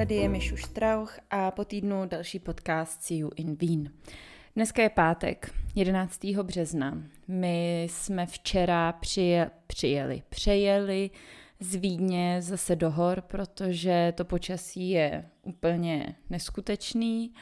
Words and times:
tady 0.00 0.14
je 0.14 0.28
Mišu 0.28 0.56
Štrauch 0.56 1.18
a 1.30 1.50
po 1.50 1.64
týdnu 1.64 2.06
další 2.06 2.38
podcast 2.38 3.02
See 3.02 3.18
You 3.18 3.30
in 3.36 3.56
Wien. 3.56 3.92
Dneska 4.56 4.82
je 4.82 4.88
pátek, 4.88 5.52
11. 5.74 6.24
března. 6.42 7.02
My 7.28 7.82
jsme 7.90 8.26
včera 8.26 8.92
přije, 8.92 9.50
přijeli, 9.66 10.22
přejeli 10.28 11.10
z 11.60 11.74
Vídně 11.74 12.36
zase 12.42 12.76
do 12.76 12.90
hor, 12.90 13.20
protože 13.20 14.12
to 14.16 14.24
počasí 14.24 14.90
je 14.90 15.24
úplně 15.42 16.14
neskutečný. 16.30 17.34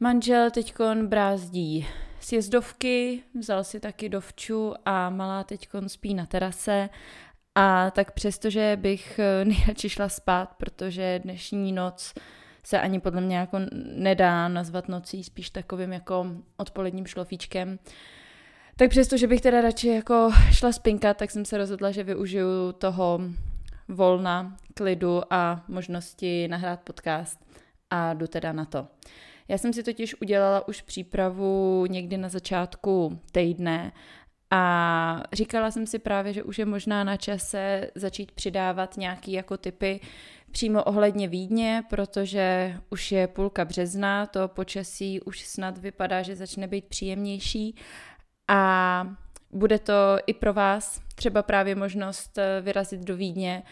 Manžel 0.00 0.50
teďkon 0.50 1.06
brázdí 1.06 1.86
sjezdovky, 2.20 3.22
vzal 3.38 3.64
si 3.64 3.80
taky 3.80 4.08
dovču 4.08 4.74
a 4.84 5.10
malá 5.10 5.44
teďkon 5.44 5.88
spí 5.88 6.14
na 6.14 6.26
terase 6.26 6.88
a 7.54 7.90
tak 7.90 8.12
přestože 8.12 8.78
bych 8.80 9.18
eh, 9.18 9.44
nejradši 9.44 9.88
šla 9.88 10.08
spát, 10.08 10.54
protože 10.56 11.20
dnešní 11.24 11.72
noc 11.72 12.14
se 12.62 12.80
ani 12.80 13.00
podle 13.00 13.20
mě 13.20 13.36
jako 13.36 13.58
nedá 13.96 14.48
nazvat 14.48 14.88
nocí, 14.88 15.24
spíš 15.24 15.50
takovým 15.50 15.92
jako 15.92 16.26
odpoledním 16.56 17.06
šlofíčkem, 17.06 17.78
tak 18.76 18.90
přesto, 18.90 19.16
že 19.16 19.26
bych 19.26 19.40
teda 19.40 19.60
radši 19.60 19.88
jako 19.88 20.30
šla 20.52 20.72
spinkat, 20.72 21.16
tak 21.16 21.30
jsem 21.30 21.44
se 21.44 21.58
rozhodla, 21.58 21.90
že 21.90 22.02
využiju 22.02 22.72
toho 22.78 23.20
volna, 23.88 24.56
klidu 24.74 25.22
a 25.30 25.64
možnosti 25.68 26.48
nahrát 26.48 26.80
podcast 26.80 27.40
a 27.90 28.14
jdu 28.14 28.26
teda 28.26 28.52
na 28.52 28.64
to. 28.64 28.86
Já 29.48 29.58
jsem 29.58 29.72
si 29.72 29.82
totiž 29.82 30.20
udělala 30.20 30.68
už 30.68 30.82
přípravu 30.82 31.86
někdy 31.86 32.16
na 32.16 32.28
začátku 32.28 33.20
týdne 33.32 33.92
a 34.56 35.22
říkala 35.32 35.70
jsem 35.70 35.86
si 35.86 35.98
právě, 35.98 36.32
že 36.32 36.42
už 36.42 36.58
je 36.58 36.64
možná 36.64 37.04
na 37.04 37.16
čase 37.16 37.90
začít 37.94 38.32
přidávat 38.32 38.96
nějaký 38.96 39.32
jako 39.32 39.56
typy 39.56 40.00
přímo 40.50 40.82
ohledně 40.84 41.28
Vídně, 41.28 41.82
protože 41.90 42.76
už 42.90 43.12
je 43.12 43.26
půlka 43.26 43.64
března, 43.64 44.26
to 44.26 44.48
počasí 44.48 45.20
už 45.20 45.46
snad 45.46 45.78
vypadá, 45.78 46.22
že 46.22 46.36
začne 46.36 46.66
být 46.66 46.84
příjemnější. 46.84 47.76
A 48.48 49.06
bude 49.50 49.78
to 49.78 50.18
i 50.26 50.34
pro 50.34 50.52
vás 50.52 51.00
třeba 51.14 51.42
právě 51.42 51.74
možnost 51.74 52.38
eh, 52.38 52.60
vyrazit 52.60 53.00
do 53.00 53.16
Vídně. 53.16 53.62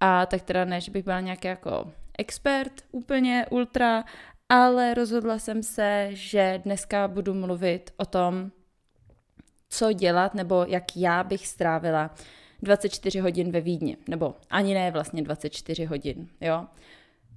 A 0.00 0.26
tak 0.26 0.42
teda 0.42 0.64
ne, 0.64 0.80
že 0.80 0.92
bych 0.92 1.04
byla 1.04 1.20
nějaký 1.20 1.48
jako 1.48 1.92
expert 2.18 2.72
úplně 2.92 3.46
ultra, 3.50 4.04
ale 4.48 4.94
rozhodla 4.94 5.38
jsem 5.38 5.62
se, 5.62 6.08
že 6.10 6.60
dneska 6.64 7.08
budu 7.08 7.34
mluvit 7.34 7.90
o 7.96 8.04
tom, 8.04 8.50
co 9.74 9.92
dělat, 9.92 10.34
nebo 10.34 10.64
jak 10.68 10.96
já 10.96 11.24
bych 11.24 11.46
strávila 11.46 12.10
24 12.62 13.18
hodin 13.18 13.52
ve 13.52 13.60
Vídni, 13.60 13.96
nebo 14.08 14.34
ani 14.50 14.74
ne 14.74 14.90
vlastně 14.90 15.22
24 15.22 15.84
hodin, 15.84 16.28
jo. 16.40 16.66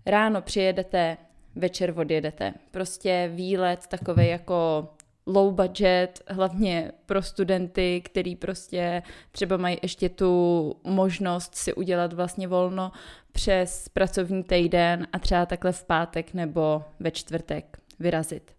Ráno 0.06 0.42
přijedete, 0.42 1.18
večer 1.56 1.94
odjedete. 2.00 2.54
Prostě 2.72 3.32
výlet 3.34 3.88
takový 3.88 4.28
jako 4.28 4.90
low 5.26 5.54
budget, 5.54 6.22
hlavně 6.28 6.92
pro 7.06 7.22
studenty, 7.22 8.02
který 8.06 8.36
prostě 8.36 9.04
třeba 9.32 9.58
mají 9.58 9.78
ještě 9.82 10.10
tu 10.10 10.76
možnost 10.84 11.56
si 11.56 11.74
udělat 11.74 12.14
vlastně 12.14 12.48
volno 12.48 12.92
přes 13.32 13.90
pracovní 13.90 14.44
týden 14.44 15.08
a 15.14 15.20
třeba 15.20 15.46
takhle 15.46 15.72
v 15.72 15.84
pátek 15.84 16.34
nebo 16.34 16.84
ve 17.00 17.12
čtvrtek 17.12 17.80
vyrazit. 18.00 18.52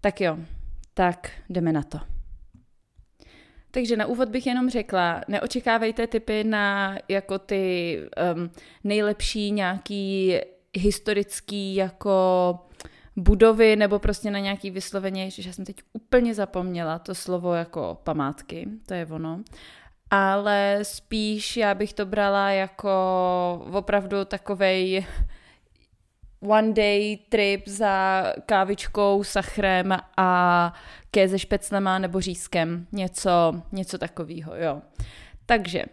Tak 0.00 0.20
jo, 0.20 0.38
tak 0.94 1.30
jdeme 1.48 1.72
na 1.72 1.82
to. 1.82 2.19
Takže 3.70 3.96
na 3.96 4.06
úvod 4.06 4.28
bych 4.28 4.46
jenom 4.46 4.70
řekla, 4.70 5.20
neočekávejte 5.28 6.06
typy 6.06 6.44
na 6.44 6.96
jako 7.08 7.38
ty 7.38 7.96
um, 8.34 8.50
nejlepší 8.84 9.50
nějaký 9.50 10.34
historický 10.76 11.74
jako 11.74 12.58
budovy 13.16 13.76
nebo 13.76 13.98
prostě 13.98 14.30
na 14.30 14.38
nějaký 14.38 14.70
vysloveně, 14.70 15.30
že 15.30 15.52
jsem 15.52 15.64
teď 15.64 15.76
úplně 15.92 16.34
zapomněla 16.34 16.98
to 16.98 17.14
slovo 17.14 17.54
jako 17.54 17.98
památky, 18.04 18.68
to 18.86 18.94
je 18.94 19.06
ono, 19.06 19.40
ale 20.10 20.78
spíš 20.82 21.56
já 21.56 21.74
bych 21.74 21.92
to 21.92 22.06
brala 22.06 22.50
jako 22.50 22.90
opravdu 23.72 24.24
takovej 24.24 25.06
one 26.48 26.72
day 26.72 27.16
trip 27.28 27.68
za 27.68 28.24
kávičkou, 28.46 29.24
sachrem 29.24 29.96
a 30.16 30.72
kéze 31.10 31.38
špeclema 31.38 31.98
nebo 31.98 32.20
řízkem. 32.20 32.86
Něco, 32.92 33.62
něco 33.72 33.98
takového, 33.98 34.56
jo. 34.56 34.82
Takže 35.46 35.84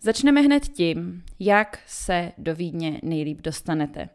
začneme 0.00 0.40
hned 0.40 0.68
tím, 0.68 1.22
jak 1.40 1.78
se 1.86 2.32
do 2.38 2.54
Vídně 2.54 3.00
nejlíp 3.02 3.40
dostanete. 3.40 4.08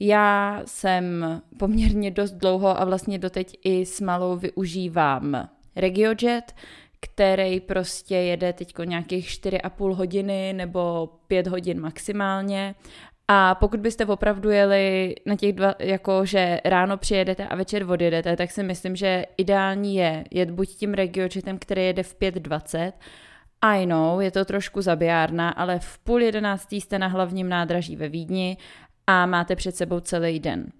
Já 0.00 0.62
jsem 0.66 1.24
poměrně 1.58 2.10
dost 2.10 2.32
dlouho 2.32 2.80
a 2.80 2.84
vlastně 2.84 3.18
doteď 3.18 3.58
i 3.64 3.86
s 3.86 4.00
malou 4.00 4.36
využívám 4.36 5.48
RegioJet, 5.76 6.54
který 7.00 7.60
prostě 7.60 8.16
jede 8.16 8.52
teď 8.52 8.74
nějakých 8.84 9.28
4,5 9.28 9.94
hodiny 9.94 10.52
nebo 10.52 11.08
5 11.26 11.46
hodin 11.46 11.80
maximálně 11.80 12.74
a 13.28 13.54
pokud 13.54 13.80
byste 13.80 14.06
opravdu 14.06 14.50
jeli 14.50 15.14
na 15.26 15.36
těch 15.36 15.52
dva, 15.52 15.74
jako 15.78 16.24
že 16.24 16.60
ráno 16.64 16.96
přijedete 16.96 17.46
a 17.46 17.56
večer 17.56 17.90
odjedete, 17.90 18.36
tak 18.36 18.50
si 18.50 18.62
myslím, 18.62 18.96
že 18.96 19.24
ideální 19.36 19.96
je 19.96 20.24
jet 20.30 20.50
buď 20.50 20.68
tím 20.68 20.94
regiočetem, 20.94 21.58
který 21.58 21.84
jede 21.84 22.02
v 22.02 22.16
5.20, 22.20 22.92
I 23.62 23.86
know, 23.86 24.20
je 24.20 24.30
to 24.30 24.44
trošku 24.44 24.82
zabijárna, 24.82 25.50
ale 25.50 25.78
v 25.78 25.98
půl 25.98 26.22
jedenáctý 26.22 26.80
jste 26.80 26.98
na 26.98 27.06
hlavním 27.06 27.48
nádraží 27.48 27.96
ve 27.96 28.08
Vídni 28.08 28.56
a 29.06 29.26
máte 29.26 29.56
před 29.56 29.76
sebou 29.76 30.00
celý 30.00 30.40
den. 30.40 30.72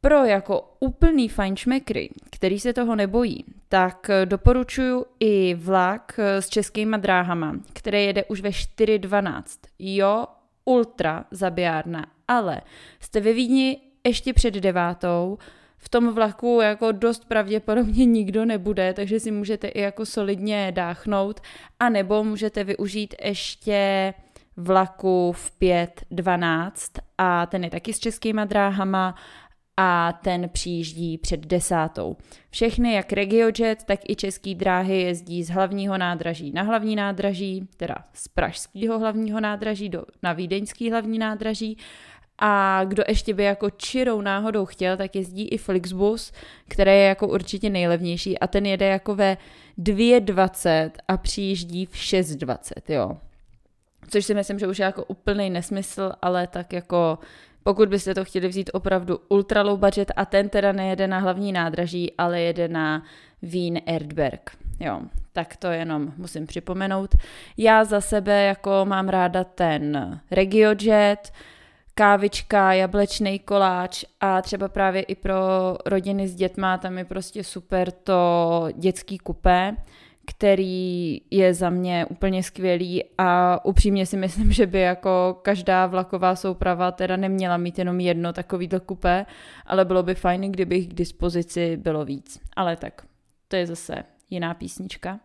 Pro 0.00 0.24
jako 0.24 0.74
úplný 0.80 1.28
fajnšmekry, 1.28 2.08
který 2.30 2.60
se 2.60 2.72
toho 2.72 2.96
nebojí, 2.96 3.44
tak 3.68 4.10
doporučuji 4.24 5.04
i 5.20 5.54
vlak 5.54 6.18
s 6.18 6.48
českýma 6.48 6.96
dráhama, 6.96 7.56
který 7.72 8.04
jede 8.04 8.24
už 8.24 8.40
ve 8.40 8.48
4.12. 8.48 9.42
Jo, 9.78 10.24
ultra 10.64 11.24
zabijárna, 11.30 12.06
ale 12.28 12.60
jste 13.00 13.20
ve 13.20 13.32
Vídni 13.32 13.80
ještě 14.06 14.32
před 14.32 14.54
devátou, 14.54 15.38
v 15.82 15.88
tom 15.88 16.14
vlaku 16.14 16.60
jako 16.62 16.92
dost 16.92 17.24
pravděpodobně 17.28 18.04
nikdo 18.04 18.44
nebude, 18.44 18.94
takže 18.94 19.20
si 19.20 19.30
můžete 19.30 19.68
i 19.68 19.80
jako 19.80 20.06
solidně 20.06 20.72
dáchnout, 20.72 21.40
a 21.80 21.88
nebo 21.88 22.24
můžete 22.24 22.64
využít 22.64 23.14
ještě 23.24 24.14
vlaku 24.56 25.32
v 25.32 25.52
5.12 25.60 27.00
a 27.18 27.46
ten 27.46 27.64
je 27.64 27.70
taky 27.70 27.92
s 27.92 27.98
českýma 27.98 28.44
dráhama 28.44 29.14
a 29.76 30.12
ten 30.22 30.48
přijíždí 30.48 31.18
před 31.18 31.40
desátou. 31.40 32.16
Všechny, 32.50 32.92
jak 32.92 33.12
RegioJet, 33.12 33.84
tak 33.84 34.00
i 34.08 34.16
český 34.16 34.54
dráhy 34.54 35.00
jezdí 35.00 35.42
z 35.42 35.50
hlavního 35.50 35.98
nádraží 35.98 36.52
na 36.52 36.62
hlavní 36.62 36.96
nádraží, 36.96 37.68
teda 37.76 37.94
z 38.12 38.28
pražského 38.28 38.98
hlavního 38.98 39.40
nádraží 39.40 39.88
do, 39.88 40.04
na 40.22 40.32
vídeňský 40.32 40.90
hlavní 40.90 41.18
nádraží 41.18 41.76
a 42.40 42.84
kdo 42.84 43.02
ještě 43.08 43.34
by 43.34 43.44
jako 43.44 43.70
čirou 43.70 44.20
náhodou 44.20 44.66
chtěl, 44.66 44.96
tak 44.96 45.16
jezdí 45.16 45.48
i 45.48 45.58
Flixbus, 45.58 46.32
který 46.68 46.90
je 46.90 47.04
jako 47.04 47.28
určitě 47.28 47.70
nejlevnější 47.70 48.38
a 48.38 48.46
ten 48.46 48.66
jede 48.66 48.86
jako 48.86 49.14
ve 49.14 49.36
2.20 49.78 50.90
a 51.08 51.16
přijíždí 51.16 51.86
v 51.86 51.94
6.20, 51.94 52.94
jo. 52.94 53.16
Což 54.08 54.24
si 54.24 54.34
myslím, 54.34 54.58
že 54.58 54.66
už 54.66 54.78
je 54.78 54.84
jako 54.84 55.04
úplný 55.04 55.50
nesmysl, 55.50 56.12
ale 56.22 56.46
tak 56.46 56.72
jako 56.72 57.18
pokud 57.62 57.88
byste 57.88 58.14
to 58.14 58.24
chtěli 58.24 58.48
vzít 58.48 58.70
opravdu 58.72 59.18
ultra 59.28 59.62
low 59.62 59.78
budget 59.78 60.12
a 60.16 60.24
ten 60.24 60.48
teda 60.48 60.72
nejede 60.72 61.06
na 61.06 61.18
hlavní 61.18 61.52
nádraží, 61.52 62.12
ale 62.18 62.40
jede 62.40 62.68
na 62.68 63.02
Wien 63.42 63.80
Erdberg. 63.86 64.50
Jo, 64.80 65.00
tak 65.32 65.56
to 65.56 65.66
jenom 65.66 66.12
musím 66.16 66.46
připomenout. 66.46 67.14
Já 67.56 67.84
za 67.84 68.00
sebe 68.00 68.42
jako 68.42 68.84
mám 68.84 69.08
ráda 69.08 69.44
ten 69.44 70.20
RegioJet, 70.30 71.32
kávička, 71.94 72.72
jablečný 72.72 73.38
koláč 73.38 74.04
a 74.20 74.42
třeba 74.42 74.68
právě 74.68 75.02
i 75.02 75.14
pro 75.14 75.34
rodiny 75.86 76.28
s 76.28 76.34
dětma, 76.34 76.78
tam 76.78 76.98
je 76.98 77.04
prostě 77.04 77.44
super 77.44 77.90
to 77.90 78.68
dětský 78.74 79.18
kupé, 79.18 79.76
který 80.30 81.20
je 81.30 81.54
za 81.54 81.70
mě 81.70 82.06
úplně 82.06 82.42
skvělý 82.42 83.04
a 83.18 83.60
upřímně 83.64 84.06
si 84.06 84.16
myslím, 84.16 84.52
že 84.52 84.66
by 84.66 84.80
jako 84.80 85.38
každá 85.42 85.86
vlaková 85.86 86.36
souprava 86.36 86.92
teda 86.92 87.16
neměla 87.16 87.56
mít 87.56 87.78
jenom 87.78 88.00
jedno 88.00 88.32
takovýto 88.32 88.80
kupé, 88.80 89.26
ale 89.66 89.84
bylo 89.84 90.02
by 90.02 90.14
fajn, 90.14 90.52
kdyby 90.52 90.86
k 90.86 90.94
dispozici 90.94 91.76
bylo 91.76 92.04
víc. 92.04 92.40
Ale 92.56 92.76
tak, 92.76 93.02
to 93.48 93.56
je 93.56 93.66
zase 93.66 93.94
jiná 94.30 94.54
písnička. 94.54 95.20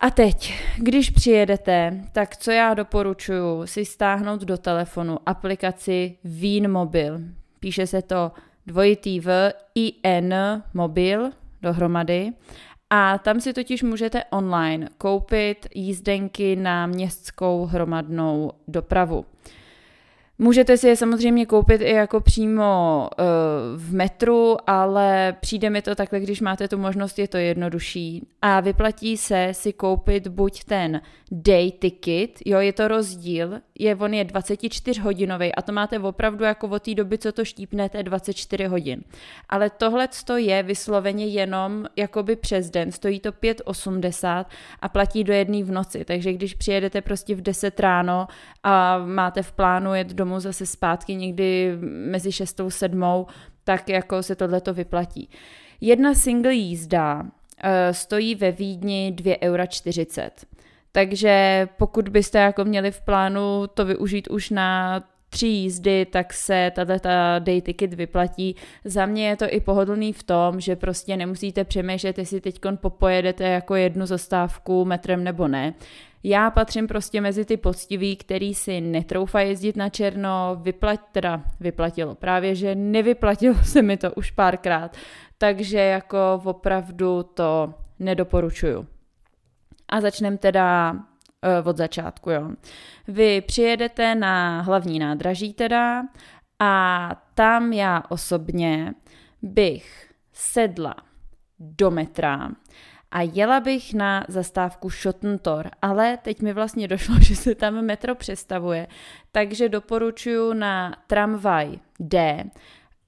A 0.00 0.10
teď, 0.10 0.54
když 0.76 1.10
přijedete, 1.10 2.04
tak 2.12 2.36
co 2.36 2.50
já 2.50 2.74
doporučuji, 2.74 3.66
si 3.66 3.84
stáhnout 3.84 4.40
do 4.40 4.58
telefonu 4.58 5.18
aplikaci 5.26 6.16
Vín 6.24 6.70
Mobil. 6.70 7.20
Píše 7.60 7.86
se 7.86 8.02
to 8.02 8.32
dvojitý 8.66 9.20
v 9.20 9.52
IN 9.74 10.34
mobil 10.74 11.30
dohromady 11.62 12.32
a 12.94 13.18
tam 13.18 13.40
si 13.40 13.52
totiž 13.52 13.82
můžete 13.82 14.24
online 14.24 14.88
koupit 14.98 15.66
jízdenky 15.74 16.56
na 16.56 16.86
městskou 16.86 17.64
hromadnou 17.64 18.52
dopravu. 18.68 19.24
Můžete 20.42 20.76
si 20.76 20.88
je 20.88 20.96
samozřejmě 20.96 21.46
koupit 21.46 21.80
i 21.80 21.92
jako 21.92 22.20
přímo 22.20 23.08
uh, 23.18 23.24
v 23.80 23.94
metru, 23.94 24.56
ale 24.66 25.36
přijde 25.40 25.70
mi 25.70 25.82
to 25.82 25.94
takhle, 25.94 26.20
když 26.20 26.40
máte 26.40 26.68
tu 26.68 26.78
možnost, 26.78 27.18
je 27.18 27.28
to 27.28 27.36
jednodušší. 27.36 28.26
A 28.42 28.60
vyplatí 28.60 29.16
se 29.16 29.48
si 29.52 29.72
koupit 29.72 30.28
buď 30.28 30.64
ten 30.64 31.00
day 31.30 31.72
ticket, 31.72 32.30
jo, 32.44 32.58
je 32.58 32.72
to 32.72 32.88
rozdíl, 32.88 33.60
je, 33.78 33.96
on 33.96 34.14
je 34.14 34.24
24 34.24 35.00
hodinový 35.00 35.54
a 35.54 35.62
to 35.62 35.72
máte 35.72 35.98
opravdu 35.98 36.44
jako 36.44 36.68
od 36.68 36.82
té 36.82 36.94
doby, 36.94 37.18
co 37.18 37.32
to 37.32 37.44
štípnete, 37.44 38.02
24 38.02 38.64
hodin. 38.64 39.02
Ale 39.48 39.70
tohle 39.70 40.08
je 40.36 40.62
vysloveně 40.62 41.26
jenom 41.26 41.86
jakoby 41.96 42.36
přes 42.36 42.70
den, 42.70 42.92
stojí 42.92 43.20
to 43.20 43.32
5,80 43.32 44.44
a 44.80 44.88
platí 44.88 45.24
do 45.24 45.32
jedné 45.32 45.64
v 45.64 45.70
noci, 45.70 46.04
takže 46.04 46.32
když 46.32 46.54
přijedete 46.54 47.00
prostě 47.00 47.34
v 47.34 47.40
10 47.40 47.80
ráno 47.80 48.26
a 48.62 48.98
máte 48.98 49.42
v 49.42 49.52
plánu 49.52 49.94
jet 49.94 50.12
domů 50.12 50.31
zase 50.40 50.66
zpátky 50.66 51.14
někdy 51.14 51.76
mezi 51.82 52.32
6 52.32 52.60
a 52.60 52.70
7, 52.70 53.26
tak 53.64 53.88
jako 53.88 54.22
se 54.22 54.36
tohleto 54.36 54.74
vyplatí. 54.74 55.28
Jedna 55.80 56.14
single 56.14 56.54
jízda 56.54 57.20
uh, 57.20 57.28
stojí 57.90 58.34
ve 58.34 58.52
Vídni 58.52 59.14
2,40 59.16 60.20
eura. 60.20 60.30
Takže 60.92 61.68
pokud 61.76 62.08
byste 62.08 62.38
jako 62.38 62.64
měli 62.64 62.90
v 62.90 63.00
plánu 63.00 63.66
to 63.74 63.84
využít 63.84 64.28
už 64.28 64.50
na 64.50 65.00
tři 65.32 65.46
jízdy, 65.46 66.06
tak 66.10 66.32
se 66.32 66.72
tato 66.74 67.08
day 67.38 67.60
ticket 67.60 67.94
vyplatí. 67.94 68.56
Za 68.84 69.06
mě 69.06 69.28
je 69.28 69.36
to 69.36 69.44
i 69.48 69.60
pohodlný 69.60 70.12
v 70.12 70.22
tom, 70.22 70.60
že 70.60 70.76
prostě 70.76 71.16
nemusíte 71.16 71.64
přemýšlet, 71.64 72.18
jestli 72.18 72.40
teď 72.40 72.60
popojedete 72.74 73.44
jako 73.44 73.74
jednu 73.74 74.06
zastávku 74.06 74.84
metrem 74.84 75.24
nebo 75.24 75.48
ne. 75.48 75.74
Já 76.24 76.50
patřím 76.50 76.86
prostě 76.86 77.20
mezi 77.20 77.44
ty 77.44 77.56
poctiví, 77.56 78.16
který 78.16 78.54
si 78.54 78.80
netroufají 78.80 79.48
jezdit 79.48 79.76
na 79.76 79.88
černo, 79.88 80.58
vyplat, 80.62 81.00
teda 81.12 81.42
vyplatilo 81.60 82.14
právě, 82.14 82.54
že 82.54 82.74
nevyplatilo 82.74 83.54
se 83.64 83.82
mi 83.82 83.96
to 83.96 84.12
už 84.14 84.30
párkrát, 84.30 84.96
takže 85.38 85.78
jako 85.78 86.42
opravdu 86.44 87.22
to 87.22 87.74
nedoporučuju. 87.98 88.86
A 89.88 90.00
začneme 90.00 90.38
teda 90.38 90.92
uh, 90.92 91.68
od 91.68 91.76
začátku, 91.76 92.30
jo. 92.30 92.50
Vy 93.08 93.40
přijedete 93.40 94.14
na 94.14 94.60
hlavní 94.60 94.98
nádraží 94.98 95.54
teda 95.54 96.02
a 96.58 97.10
tam 97.34 97.72
já 97.72 98.02
osobně 98.08 98.94
bych 99.42 100.10
sedla 100.32 100.94
do 101.58 101.90
metra 101.90 102.50
a 103.12 103.22
jela 103.22 103.60
bych 103.60 103.94
na 103.94 104.24
zastávku 104.28 104.90
Schottentor, 104.90 105.70
ale 105.82 106.18
teď 106.22 106.42
mi 106.42 106.52
vlastně 106.52 106.88
došlo, 106.88 107.14
že 107.20 107.36
se 107.36 107.54
tam 107.54 107.84
metro 107.84 108.14
přestavuje, 108.14 108.86
takže 109.32 109.68
doporučuji 109.68 110.54
na 110.54 110.96
tramvaj 111.06 111.78
D 112.00 112.44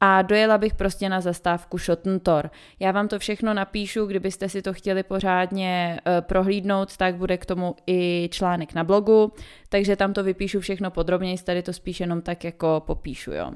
a 0.00 0.22
dojela 0.22 0.58
bych 0.58 0.74
prostě 0.74 1.08
na 1.08 1.20
zastávku 1.20 1.78
Schottentor. 1.78 2.50
Já 2.80 2.92
vám 2.92 3.08
to 3.08 3.18
všechno 3.18 3.54
napíšu, 3.54 4.06
kdybyste 4.06 4.48
si 4.48 4.62
to 4.62 4.72
chtěli 4.72 5.02
pořádně 5.02 6.00
uh, 6.06 6.12
prohlídnout, 6.20 6.96
tak 6.96 7.16
bude 7.16 7.36
k 7.36 7.46
tomu 7.46 7.76
i 7.86 8.28
článek 8.32 8.74
na 8.74 8.84
blogu, 8.84 9.32
takže 9.68 9.96
tam 9.96 10.12
to 10.12 10.22
vypíšu 10.22 10.60
všechno 10.60 10.90
podrobněji, 10.90 11.38
tady 11.38 11.62
to 11.62 11.72
spíš 11.72 12.00
jenom 12.00 12.22
tak 12.22 12.44
jako 12.44 12.82
popíšu, 12.86 13.32
jo. 13.32 13.52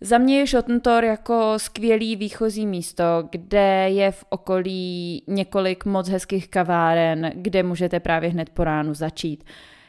Za 0.00 0.18
mě 0.18 0.38
je 0.38 0.46
Schottentor 0.46 1.04
jako 1.04 1.54
skvělý 1.56 2.16
výchozí 2.16 2.66
místo, 2.66 3.04
kde 3.30 3.90
je 3.90 4.12
v 4.12 4.24
okolí 4.28 5.22
několik 5.26 5.84
moc 5.84 6.08
hezkých 6.08 6.48
kaváren, 6.48 7.32
kde 7.34 7.62
můžete 7.62 8.00
právě 8.00 8.30
hned 8.30 8.50
po 8.50 8.64
ránu 8.64 8.94
začít. 8.94 9.44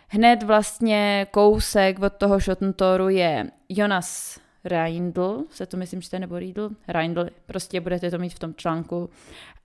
Hned 0.07 0.43
vlastně 0.43 1.27
kousek 1.31 1.99
od 1.99 2.13
toho 2.13 2.39
Schottentoru 2.39 3.09
je 3.09 3.51
Jonas 3.69 4.39
Reindl, 4.65 5.43
se 5.49 5.65
to 5.65 5.77
myslím 5.77 6.01
čte, 6.01 6.19
nebo 6.19 6.39
Riedl? 6.39 6.69
Reindl, 6.87 7.27
prostě 7.45 7.81
budete 7.81 8.11
to 8.11 8.17
mít 8.17 8.33
v 8.33 8.39
tom 8.39 8.53
článku. 8.53 9.09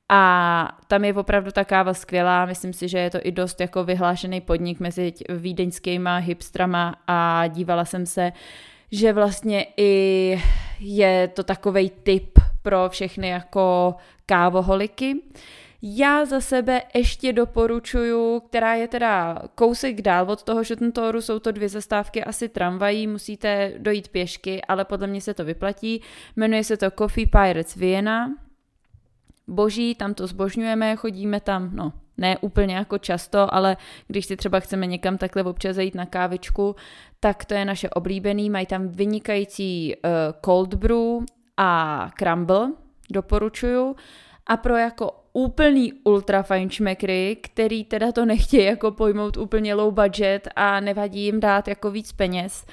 A 0.09 0.79
tam 0.89 1.05
je 1.05 1.15
opravdu 1.15 1.50
ta 1.50 1.65
káva 1.65 1.94
skvělá, 1.94 2.47
myslím 2.47 2.73
si, 2.73 2.89
že 2.89 2.99
je 2.99 3.11
to 3.11 3.19
i 3.23 3.33
dost 3.33 3.61
jako 3.61 3.85
vyhlášený 3.85 4.41
podnik 4.41 4.81
mezi 4.81 5.12
vídeňskýma 5.29 6.17
hipstrama 6.17 6.94
a 7.06 7.47
dívala 7.47 7.85
jsem 7.85 8.06
se, 8.06 8.33
že 8.93 9.12
vlastně 9.12 9.67
i 9.77 10.41
je 10.81 11.29
to 11.29 11.43
takový 11.43 11.91
tip 12.03 12.39
pro 12.62 12.89
všechny 12.89 13.29
jako 13.29 13.94
kávoholiky. 14.27 15.23
Já 15.83 16.25
za 16.25 16.41
sebe 16.41 16.83
ještě 16.94 17.33
doporučuju, 17.33 18.41
která 18.41 18.75
je 18.75 18.89
teda 18.89 19.43
kousek 19.55 20.03
dál 20.03 20.31
od 20.31 20.43
toho 20.43 20.65
Schottentoru, 20.65 21.21
jsou 21.21 21.39
to 21.39 21.53
dvě 21.53 21.69
zastávky 21.69 22.25
asi 22.25 22.49
tramvají, 22.49 23.06
musíte 23.06 23.73
dojít 23.79 24.09
pěšky, 24.09 24.62
ale 24.62 24.85
podle 24.85 25.06
mě 25.06 25.21
se 25.21 25.35
to 25.35 25.44
vyplatí. 25.44 26.03
Jmenuje 26.37 26.65
se 26.65 26.77
to 26.77 26.91
Coffee 26.91 27.27
Pirates 27.27 27.77
Vienna. 27.77 28.35
Boží, 29.49 29.94
tam 29.94 30.15
to 30.15 30.27
zbožňujeme, 30.27 30.97
chodíme 30.97 31.41
tam, 31.41 31.71
no, 31.77 31.93
ne 32.17 32.39
úplně 32.39 32.75
jako 32.75 32.99
často, 32.99 33.55
ale 33.55 33.77
když 34.06 34.27
si 34.27 34.37
třeba 34.37 34.61
chceme 34.61 34.87
někam 34.87 35.19
takhle 35.19 35.44
občas 35.44 35.77
zajít 35.77 35.94
na 35.94 36.06
kávičku, 36.06 36.77
tak 37.24 37.44
to 37.44 37.54
je 37.54 37.64
naše 37.64 37.90
oblíbený. 37.90 38.50
Mají 38.50 38.66
tam 38.66 38.88
vynikající 38.88 39.94
uh, 39.94 40.10
cold 40.44 40.74
brew 40.74 41.24
a 41.56 42.10
crumble, 42.19 42.72
doporučuju. 43.10 43.96
A 44.46 44.56
pro 44.56 44.76
jako 44.76 45.10
úplný 45.32 45.92
ultra 46.04 46.42
fine 46.42 46.70
šmekry, 46.70 47.36
který 47.40 47.84
teda 47.84 48.12
to 48.12 48.24
nechtějí 48.24 48.64
jako 48.64 48.90
pojmout 48.90 49.36
úplně 49.36 49.74
low 49.74 49.94
budget 49.94 50.48
a 50.56 50.80
nevadí 50.80 51.24
jim 51.24 51.40
dát 51.40 51.69
jako 51.69 51.90
víc 51.90 52.12
peněz, 52.12 52.64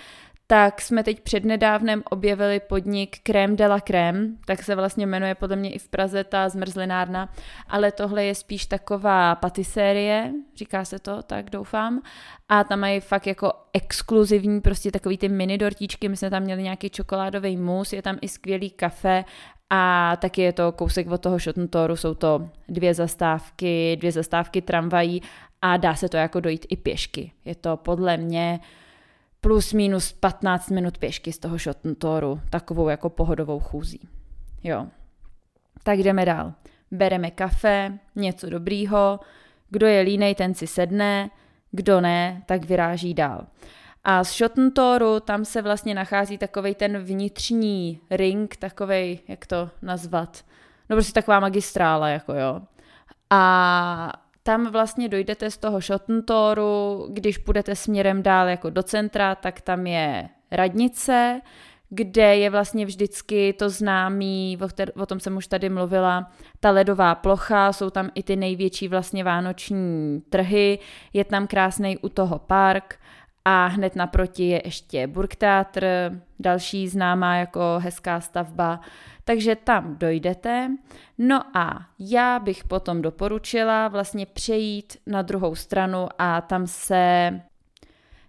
tak 0.52 0.82
jsme 0.82 1.04
teď 1.04 1.20
přednedávnem 1.20 2.04
objevili 2.10 2.60
podnik 2.60 3.18
Crème 3.24 3.56
de 3.56 3.68
la 3.68 3.80
Crème, 3.80 4.28
tak 4.46 4.64
se 4.64 4.76
vlastně 4.76 5.06
jmenuje 5.06 5.36
podle 5.36 5.56
mě 5.56 5.72
i 5.72 5.80
v 5.80 5.88
Praze 5.88 6.24
ta 6.24 6.50
zmrzlinárna, 6.50 7.30
ale 7.68 7.92
tohle 7.92 8.24
je 8.24 8.36
spíš 8.36 8.66
taková 8.66 9.36
patisérie, 9.36 10.34
říká 10.56 10.86
se 10.86 11.00
to, 11.00 11.24
tak 11.24 11.50
doufám, 11.50 12.02
a 12.50 12.64
tam 12.64 12.80
mají 12.80 13.00
fakt 13.00 13.28
jako 13.28 13.52
exkluzivní 13.74 14.62
prostě 14.62 14.92
takový 14.92 15.18
ty 15.18 15.30
mini 15.30 15.58
dortíčky, 15.58 16.10
my 16.10 16.18
jsme 16.18 16.30
tam 16.30 16.44
měli 16.44 16.64
nějaký 16.64 16.90
čokoládový 16.90 17.58
mus, 17.58 17.94
je 17.94 18.02
tam 18.02 18.18
i 18.22 18.28
skvělý 18.28 18.70
kafe 18.70 19.26
a 19.70 20.16
taky 20.22 20.42
je 20.42 20.54
to 20.54 20.72
kousek 20.72 21.12
od 21.12 21.22
toho 21.22 21.40
Schottentoru, 21.40 21.96
jsou 21.96 22.14
to 22.14 22.50
dvě 22.68 22.94
zastávky, 22.94 23.98
dvě 24.00 24.12
zastávky 24.12 24.62
tramvají 24.62 25.22
a 25.62 25.78
dá 25.78 25.96
se 25.96 26.10
to 26.10 26.18
jako 26.18 26.40
dojít 26.40 26.66
i 26.70 26.78
pěšky. 26.78 27.32
Je 27.46 27.56
to 27.56 27.78
podle 27.78 28.18
mě 28.18 28.60
plus 29.42 29.74
minus 29.74 30.12
15 30.12 30.70
minut 30.70 30.98
pěšky 30.98 31.34
z 31.34 31.40
toho 31.40 31.60
Schottentoru, 31.60 32.42
takovou 32.50 32.90
jako 32.90 33.10
pohodovou 33.10 33.60
chůzí. 33.60 34.10
Jo. 34.64 34.88
Tak 35.84 36.00
jdeme 36.00 36.26
dál. 36.26 36.54
Bereme 36.92 37.32
kafe, 37.32 38.00
něco 38.16 38.50
dobrýho, 38.50 39.20
kdo 39.70 39.88
je 39.88 40.02
línej, 40.02 40.36
ten 40.36 40.54
si 40.54 40.68
sedne, 40.68 41.30
kdo 41.72 42.02
ne, 42.02 42.44
tak 42.46 42.66
vyráží 42.66 43.14
dál. 43.14 43.48
A 44.04 44.24
z 44.24 44.32
Schottentoru 44.32 45.20
tam 45.20 45.46
se 45.46 45.62
vlastně 45.62 45.96
nachází 45.96 46.38
takový 46.38 46.76
ten 46.76 46.98
vnitřní 46.98 48.00
ring, 48.10 48.56
takový, 48.56 49.20
jak 49.28 49.46
to 49.46 49.70
nazvat, 49.82 50.46
no 50.90 50.96
prostě 50.96 51.14
taková 51.14 51.40
magistrála, 51.40 52.10
jako 52.10 52.34
jo. 52.34 52.62
A 53.30 54.14
tam 54.44 54.72
vlastně 54.72 55.10
dojdete 55.10 55.52
z 55.52 55.58
toho 55.58 55.82
Schottentoru, 55.82 57.08
když 57.10 57.38
půjdete 57.38 57.76
směrem 57.76 58.24
dál 58.24 58.48
jako 58.48 58.70
do 58.70 58.84
centra, 58.84 59.36
tak 59.36 59.62
tam 59.62 59.88
je 59.88 60.30
radnice, 60.52 61.42
kde 61.90 62.36
je 62.36 62.50
vlastně 62.50 62.86
vždycky 62.86 63.54
to 63.54 63.70
známý, 63.70 64.58
o, 64.96 65.06
tom 65.06 65.20
jsem 65.20 65.38
už 65.38 65.48
tady 65.48 65.70
mluvila, 65.70 66.32
ta 66.60 66.72
ledová 66.72 67.16
plocha, 67.16 67.74
jsou 67.74 67.90
tam 67.90 68.10
i 68.16 68.24
ty 68.24 68.36
největší 68.36 68.88
vlastně 68.88 69.24
vánoční 69.24 70.22
trhy, 70.30 70.80
je 71.14 71.26
tam 71.26 71.48
krásný 71.48 71.98
u 71.98 72.10
toho 72.10 72.40
park 72.40 73.00
a 73.52 73.68
hned 73.68 73.96
naproti 73.96 74.48
je 74.48 74.62
ještě 74.66 75.08
Burgtheater, 75.08 75.86
další 76.40 76.88
známá 76.88 77.36
jako 77.36 77.62
hezká 77.78 78.22
stavba, 78.22 78.80
takže 79.24 79.56
tam 79.56 79.96
dojdete. 79.98 80.72
No 81.18 81.58
a 81.58 81.86
já 82.00 82.40
bych 82.40 82.64
potom 82.64 83.02
doporučila 83.02 83.88
vlastně 83.88 84.26
přejít 84.26 84.98
na 85.08 85.22
druhou 85.22 85.56
stranu 85.56 86.08
a 86.18 86.42
tam 86.42 86.68
se 86.68 87.32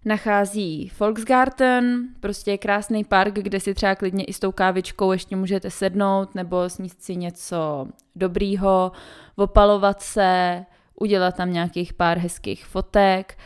nachází 0.04 0.92
Volksgarten, 1.00 2.08
prostě 2.20 2.58
krásný 2.58 3.04
park, 3.04 3.34
kde 3.34 3.60
si 3.60 3.74
třeba 3.74 3.94
klidně 3.94 4.24
i 4.24 4.32
s 4.32 4.40
tou 4.40 4.52
kávičkou 4.52 5.12
ještě 5.12 5.36
můžete 5.36 5.70
sednout 5.70 6.34
nebo 6.34 6.70
sníst 6.70 7.02
si 7.02 7.16
něco 7.16 7.88
dobrýho, 8.16 8.92
opalovat 9.36 10.02
se, 10.02 10.64
udělat 11.00 11.36
tam 11.36 11.52
nějakých 11.52 11.92
pár 11.92 12.18
hezkých 12.18 12.66
fotek 12.66 13.38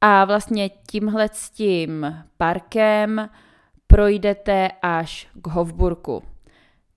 a 0.00 0.24
vlastně 0.24 0.68
tímhle 0.68 1.28
s 1.32 1.50
tím 1.50 2.16
parkem 2.36 3.28
projdete 3.86 4.68
až 4.82 5.28
k 5.34 5.46
Hofburku. 5.46 6.22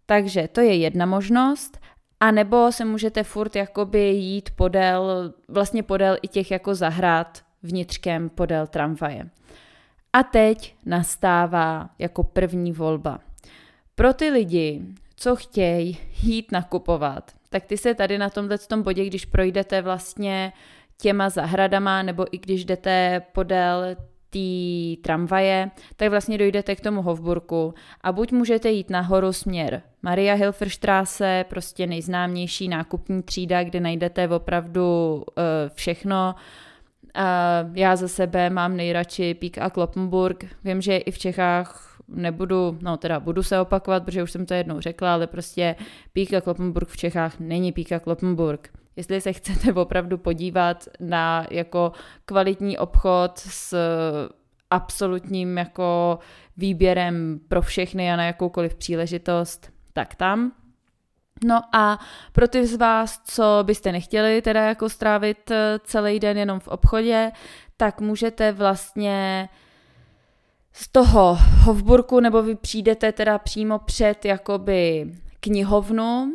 Takže 0.06 0.48
to 0.48 0.62
je 0.62 0.76
jedna 0.76 1.06
možnost. 1.06 1.80
A 2.20 2.32
nebo 2.32 2.72
se 2.72 2.86
můžete 2.86 3.24
furt 3.24 3.56
jakoby 3.56 4.00
jít 4.00 4.50
podél, 4.56 5.34
vlastně 5.48 5.84
podél 5.84 6.18
i 6.22 6.28
těch 6.28 6.52
jako 6.52 6.76
zahrad 6.76 7.42
vnitřkem 7.64 8.30
podél 8.30 8.68
tramvaje. 8.68 9.30
A 10.14 10.24
teď 10.24 10.76
nastává 10.86 11.90
jako 12.00 12.24
první 12.24 12.72
volba. 12.72 13.20
Pro 13.96 14.14
ty 14.14 14.30
lidi, 14.30 14.82
co 15.16 15.36
chtějí 15.36 15.98
jít 16.22 16.52
nakupovat, 16.52 17.32
tak 17.50 17.66
ty 17.66 17.78
se 17.78 17.94
tady 17.94 18.18
na 18.18 18.30
tomhle 18.30 18.58
tom 18.58 18.84
bodě, 18.84 19.06
když 19.06 19.26
projdete 19.26 19.82
vlastně 19.82 20.54
těma 21.02 21.30
zahradama, 21.30 22.04
nebo 22.04 22.26
i 22.32 22.38
když 22.38 22.66
jdete 22.66 23.22
podél 23.32 23.96
té 24.30 25.02
tramvaje, 25.02 25.72
tak 25.96 26.10
vlastně 26.10 26.38
dojdete 26.38 26.76
k 26.76 26.82
tomu 26.82 27.02
Hofburku 27.02 27.74
a 28.02 28.12
buď 28.12 28.32
můžete 28.32 28.72
jít 28.72 28.90
nahoru 28.90 29.34
směr 29.34 29.82
Maria 30.02 30.34
Hilferstraße, 30.34 31.46
prostě 31.50 31.88
nejznámější 31.88 32.68
nákupní 32.68 33.24
třída, 33.24 33.64
kde 33.64 33.80
najdete 33.80 34.28
opravdu 34.28 35.16
uh, 35.16 35.24
všechno. 35.74 36.36
Uh, 37.18 37.78
já 37.78 37.96
za 37.96 38.08
sebe 38.08 38.50
mám 38.50 38.78
nejradši 38.78 39.34
Pík 39.34 39.58
a 39.58 39.70
Kloppenburg. 39.70 40.46
Vím, 40.64 40.82
že 40.82 40.98
i 40.98 41.12
v 41.12 41.18
Čechách 41.18 41.98
nebudu, 42.08 42.78
no 42.82 42.98
teda 42.98 43.20
budu 43.20 43.44
se 43.44 43.60
opakovat, 43.60 44.04
protože 44.04 44.24
už 44.24 44.32
jsem 44.32 44.46
to 44.46 44.54
jednou 44.54 44.80
řekla, 44.80 45.14
ale 45.14 45.28
prostě 45.28 45.76
Pík 46.14 46.34
a 46.34 46.42
Kloppenburg 46.42 46.90
v 46.90 46.98
Čechách 46.98 47.40
není 47.40 47.72
Pík 47.72 47.92
a 47.92 48.00
Kloppenburg. 48.00 48.70
Jestli 48.96 49.22
se 49.22 49.34
chcete 49.34 49.74
opravdu 49.82 50.18
podívat 50.18 50.88
na 51.00 51.48
jako 51.52 51.92
kvalitní 52.26 52.78
obchod 52.78 53.32
s 53.38 53.76
absolutním 54.70 55.58
jako 55.58 56.20
výběrem 56.58 57.40
pro 57.48 57.62
všechny 57.62 58.12
a 58.12 58.16
na 58.16 58.24
jakoukoliv 58.26 58.76
příležitost, 58.76 59.72
tak 59.94 60.16
tam. 60.16 60.52
No 61.46 61.62
a 61.74 62.00
pro 62.32 62.48
ty 62.48 62.68
z 62.68 62.76
vás, 62.76 63.22
co 63.26 63.60
byste 63.64 63.92
nechtěli 63.92 64.42
teda 64.42 64.64
jako 64.66 64.90
strávit 64.90 65.52
eh, 65.52 65.80
celý 65.84 66.20
den 66.20 66.38
jenom 66.38 66.60
v 66.60 66.68
obchodě, 66.68 67.32
tak 67.78 68.02
můžete 68.02 68.52
vlastně 68.52 69.50
z 70.74 70.88
toho 70.88 71.38
Hofburku, 71.64 72.20
nebo 72.20 72.42
vy 72.42 72.56
přijdete 72.56 73.12
teda 73.12 73.38
přímo 73.38 73.80
před 73.80 74.26
jakoby 74.26 75.12
knihovnu, 75.40 76.34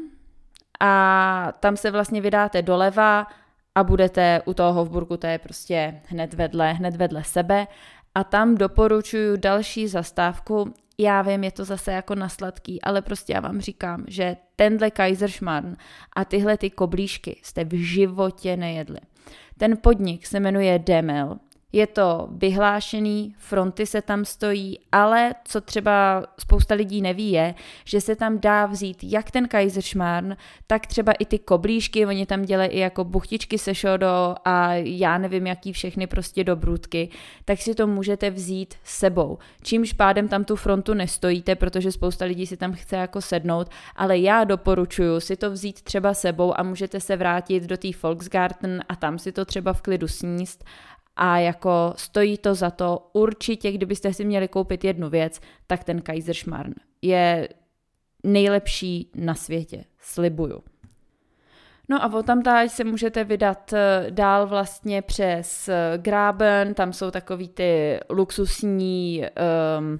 a 0.80 1.52
tam 1.60 1.76
se 1.76 1.90
vlastně 1.90 2.20
vydáte 2.20 2.62
doleva 2.62 3.26
a 3.74 3.84
budete 3.84 4.42
u 4.44 4.54
toho 4.54 4.72
Hofburgu, 4.72 5.16
to 5.16 5.26
je 5.26 5.38
prostě 5.38 6.00
hned 6.06 6.34
vedle, 6.34 6.72
hned 6.72 6.96
vedle 6.96 7.24
sebe 7.24 7.66
a 8.14 8.24
tam 8.24 8.54
doporučuju 8.54 9.36
další 9.36 9.88
zastávku. 9.88 10.74
Já 10.98 11.22
vím, 11.22 11.44
je 11.44 11.52
to 11.52 11.64
zase 11.64 11.92
jako 11.92 12.14
na 12.14 12.28
sladký, 12.28 12.82
ale 12.82 13.02
prostě 13.02 13.32
já 13.32 13.40
vám 13.40 13.60
říkám, 13.60 14.04
že 14.08 14.36
tenhle 14.56 14.90
Kaiserschmarrn 14.90 15.76
a 16.16 16.24
tyhle 16.24 16.58
ty 16.58 16.70
koblížky 16.70 17.40
jste 17.42 17.64
v 17.64 17.72
životě 17.74 18.56
nejedli. 18.56 18.98
Ten 19.58 19.76
podnik 19.76 20.26
se 20.26 20.40
jmenuje 20.40 20.78
Demel 20.78 21.38
je 21.72 21.86
to 21.86 22.28
vyhlášený, 22.30 23.34
fronty 23.38 23.86
se 23.86 24.02
tam 24.02 24.24
stojí, 24.24 24.78
ale 24.92 25.34
co 25.44 25.60
třeba 25.60 26.24
spousta 26.38 26.74
lidí 26.74 27.02
neví 27.02 27.32
je, 27.32 27.54
že 27.84 28.00
se 28.00 28.16
tam 28.16 28.38
dá 28.38 28.66
vzít 28.66 28.98
jak 29.02 29.30
ten 29.30 29.48
Kaiserschmarrn, 29.48 30.36
tak 30.66 30.86
třeba 30.86 31.12
i 31.12 31.24
ty 31.26 31.38
koblížky, 31.38 32.06
oni 32.06 32.26
tam 32.26 32.42
dělají 32.42 32.70
i 32.70 32.78
jako 32.78 33.04
buchtičky 33.04 33.58
se 33.58 33.74
šodo 33.74 34.34
a 34.44 34.74
já 34.74 35.18
nevím 35.18 35.46
jaký 35.46 35.72
všechny 35.72 36.06
prostě 36.06 36.44
dobrůdky, 36.44 37.08
tak 37.44 37.58
si 37.58 37.74
to 37.74 37.86
můžete 37.86 38.30
vzít 38.30 38.74
sebou. 38.84 39.38
Čímž 39.62 39.92
pádem 39.92 40.28
tam 40.28 40.44
tu 40.44 40.56
frontu 40.56 40.94
nestojíte, 40.94 41.54
protože 41.54 41.92
spousta 41.92 42.24
lidí 42.24 42.46
si 42.46 42.56
tam 42.56 42.72
chce 42.72 42.96
jako 42.96 43.20
sednout, 43.20 43.68
ale 43.96 44.18
já 44.18 44.44
doporučuju 44.44 45.20
si 45.20 45.36
to 45.36 45.50
vzít 45.50 45.82
třeba 45.82 46.14
sebou 46.14 46.60
a 46.60 46.62
můžete 46.62 47.00
se 47.00 47.16
vrátit 47.16 47.62
do 47.62 47.76
té 47.76 47.88
Volksgarten 48.02 48.84
a 48.88 48.96
tam 48.96 49.18
si 49.18 49.32
to 49.32 49.44
třeba 49.44 49.72
v 49.72 49.82
klidu 49.82 50.08
sníst 50.08 50.64
jako 51.38 51.92
stojí 51.96 52.38
to 52.38 52.54
za 52.54 52.70
to. 52.70 53.10
Určitě, 53.12 53.72
kdybyste 53.72 54.12
si 54.12 54.24
měli 54.24 54.48
koupit 54.48 54.84
jednu 54.84 55.10
věc, 55.10 55.40
tak 55.66 55.84
ten 55.84 56.02
Kaiserschmarrn 56.02 56.74
je 57.02 57.48
nejlepší 58.22 59.10
na 59.14 59.34
světě, 59.34 59.84
slibuju. 59.98 60.62
No 61.88 62.04
a 62.04 62.22
tam 62.22 62.42
se 62.68 62.84
můžete 62.84 63.24
vydat 63.24 63.72
eh, 63.72 64.06
dál 64.10 64.46
vlastně 64.46 65.02
přes 65.02 65.68
eh, 65.68 65.92
Graben, 65.96 66.74
tam 66.74 66.92
jsou 66.92 67.10
takový 67.10 67.48
ty 67.48 68.00
luxusní 68.10 69.22
um, 69.78 69.98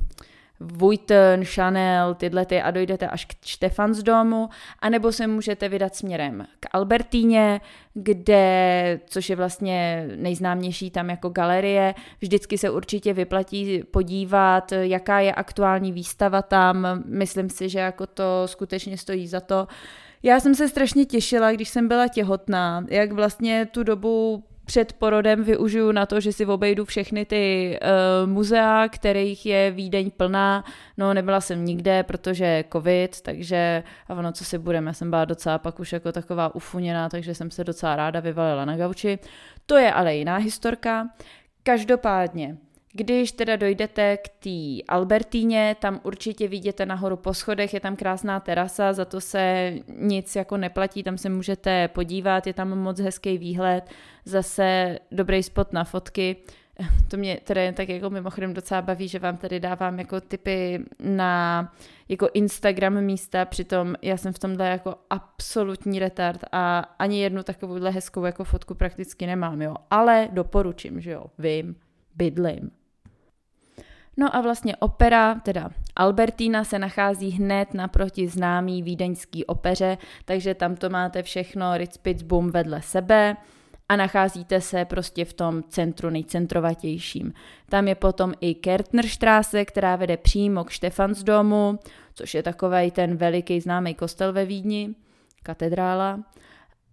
Vuitton, 0.60 1.44
Chanel, 1.44 2.14
tyhle 2.14 2.46
ty 2.46 2.62
a 2.62 2.70
dojdete 2.70 3.08
až 3.08 3.25
k 3.25 3.34
Štefansdomu, 3.44 4.48
anebo 4.78 5.12
se 5.12 5.26
můžete 5.26 5.68
vydat 5.68 5.96
směrem 5.96 6.46
k 6.60 6.66
Albertíně, 6.72 7.60
kde, 7.94 9.00
což 9.06 9.30
je 9.30 9.36
vlastně 9.36 10.08
nejznámější 10.16 10.90
tam 10.90 11.10
jako 11.10 11.28
galerie, 11.28 11.94
vždycky 12.20 12.58
se 12.58 12.70
určitě 12.70 13.12
vyplatí 13.12 13.82
podívat, 13.90 14.72
jaká 14.72 15.20
je 15.20 15.34
aktuální 15.34 15.92
výstava 15.92 16.42
tam, 16.42 16.86
myslím 17.06 17.50
si, 17.50 17.68
že 17.68 17.78
jako 17.78 18.06
to 18.06 18.42
skutečně 18.46 18.98
stojí 18.98 19.28
za 19.28 19.40
to. 19.40 19.66
Já 20.22 20.40
jsem 20.40 20.54
se 20.54 20.68
strašně 20.68 21.04
těšila, 21.04 21.52
když 21.52 21.68
jsem 21.68 21.88
byla 21.88 22.08
těhotná, 22.08 22.84
jak 22.88 23.12
vlastně 23.12 23.66
tu 23.66 23.82
dobu 23.82 24.44
před 24.66 24.92
porodem 24.92 25.44
využiju 25.44 25.92
na 25.92 26.06
to, 26.06 26.20
že 26.20 26.32
si 26.32 26.46
obejdu 26.46 26.85
všechny 26.85 27.25
ty 27.25 27.78
uh, 27.82 28.30
muzea, 28.30 28.88
kterých 28.88 29.46
je 29.46 29.70
Vídeň 29.70 30.11
plná. 30.11 30.64
No 30.96 31.14
nebyla 31.14 31.40
jsem 31.40 31.64
nikde, 31.64 32.02
protože 32.02 32.64
covid, 32.73 33.20
takže 33.20 33.82
a 34.08 34.14
ono, 34.14 34.32
co 34.32 34.44
si 34.44 34.58
budeme, 34.58 34.94
jsem 34.94 35.11
byla 35.11 35.25
docela 35.25 35.58
pak 35.58 35.80
už 35.80 35.92
jako 35.92 36.12
taková 36.12 36.54
ufuněná, 36.54 37.08
takže 37.08 37.35
jsem 37.35 37.50
se 37.50 37.64
docela 37.64 37.96
ráda 37.96 38.20
vyvalila 38.20 38.64
na 38.64 38.76
gauči. 38.76 39.18
To 39.66 39.76
je 39.76 39.92
ale 39.92 40.16
jiná 40.16 40.37
historka. 40.37 41.08
Každopádně, 41.62 42.56
když 42.96 43.32
teda 43.32 43.56
dojdete 43.56 44.16
k 44.16 44.28
té 44.28 44.84
Albertíně, 44.88 45.76
tam 45.80 46.00
určitě 46.02 46.48
vidíte 46.48 46.86
nahoru 46.86 47.16
po 47.16 47.34
schodech, 47.34 47.74
je 47.74 47.80
tam 47.80 47.96
krásná 47.96 48.40
terasa, 48.40 48.92
za 48.92 49.04
to 49.04 49.20
se 49.20 49.74
nic 49.96 50.36
jako 50.36 50.56
neplatí, 50.56 51.02
tam 51.02 51.18
se 51.18 51.28
můžete 51.28 51.88
podívat, 51.88 52.46
je 52.46 52.52
tam 52.52 52.78
moc 52.78 53.00
hezký 53.00 53.38
výhled, 53.38 53.84
zase 54.24 54.98
dobrý 55.10 55.42
spot 55.42 55.72
na 55.72 55.84
fotky. 55.84 56.36
To 57.10 57.16
mě 57.16 57.40
teda 57.44 57.62
jen 57.62 57.74
tak 57.74 57.88
jako 57.88 58.10
mimochodem 58.10 58.54
docela 58.54 58.82
baví, 58.82 59.08
že 59.08 59.18
vám 59.18 59.36
tady 59.36 59.60
dávám 59.60 59.98
jako 59.98 60.20
typy 60.20 60.84
na 61.00 61.72
jako 62.08 62.28
Instagram 62.34 63.00
místa, 63.00 63.44
přitom 63.44 63.94
já 64.02 64.16
jsem 64.16 64.32
v 64.32 64.38
tomhle 64.38 64.68
jako 64.68 64.94
absolutní 65.10 65.98
retard 65.98 66.40
a 66.52 66.78
ani 66.98 67.22
jednu 67.22 67.42
takovouhle 67.42 67.90
hezkou 67.90 68.24
jako 68.24 68.44
fotku 68.44 68.74
prakticky 68.74 69.26
nemám, 69.26 69.62
jo. 69.62 69.74
Ale 69.90 70.28
doporučím, 70.32 71.00
že 71.00 71.10
jo, 71.10 71.24
vím, 71.38 71.76
bydlím. 72.14 72.70
No 74.16 74.37
a 74.37 74.40
vlastně 74.40 74.76
opera, 74.76 75.35
teda 75.35 75.70
Albertina 75.96 76.64
se 76.64 76.78
nachází 76.78 77.30
hned 77.30 77.75
naproti 77.75 78.28
známý 78.28 78.82
vídeňský 78.82 79.44
opeře, 79.44 79.99
takže 80.25 80.54
tam 80.54 80.76
to 80.76 80.90
máte 80.90 81.23
všechno 81.23 81.76
Ritzpitzbum 81.76 82.50
vedle 82.50 82.82
sebe 82.82 83.37
a 83.88 83.96
nacházíte 83.96 84.61
se 84.61 84.85
prostě 84.85 85.25
v 85.25 85.32
tom 85.32 85.62
centru 85.62 86.11
nejcentrovatějším. 86.11 87.32
Tam 87.68 87.88
je 87.88 87.94
potom 87.94 88.35
i 88.40 88.54
Kertnerstraße, 88.54 89.64
která 89.64 89.96
vede 89.96 90.16
přímo 90.16 90.64
k 90.64 90.70
Štefansdomu, 90.70 91.78
což 92.14 92.35
je 92.35 92.42
takový 92.42 92.90
ten 92.90 93.16
veliký 93.16 93.61
známý 93.61 93.94
kostel 93.94 94.32
ve 94.32 94.44
Vídni, 94.44 94.94
katedrála. 95.42 96.20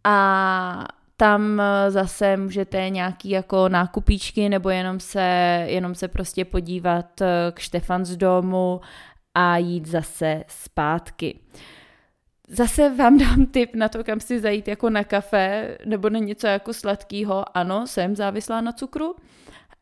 A 0.03 0.87
tam 1.17 1.59
eh, 1.59 1.91
zase 1.91 2.37
můžete 2.37 2.89
nějaký 2.89 3.29
jako 3.29 3.69
nákupíčky 3.69 4.49
nebo 4.49 4.69
jenom 4.69 4.99
se, 4.99 5.21
jenom 5.67 5.95
se 5.95 6.07
prostě 6.07 6.45
podívat 6.45 7.21
eh, 7.21 7.51
k 7.51 7.59
Štefansdomu 7.59 8.81
a 9.35 9.57
jít 9.57 9.85
zase 9.85 10.43
zpátky. 10.47 11.39
Zase 12.49 12.95
vám 12.95 13.17
dám 13.23 13.45
tip 13.45 13.75
na 13.75 13.89
to, 13.89 14.03
kam 14.03 14.19
si 14.19 14.39
zajít 14.39 14.67
jako 14.67 14.89
na 14.89 15.03
kafe 15.03 15.77
nebo 15.85 16.09
na 16.09 16.19
něco 16.19 16.47
jako 16.47 16.73
sladkého. 16.73 17.57
Ano, 17.57 17.87
jsem 17.87 18.15
závislá 18.15 18.61
na 18.61 18.71
cukru. 18.71 19.15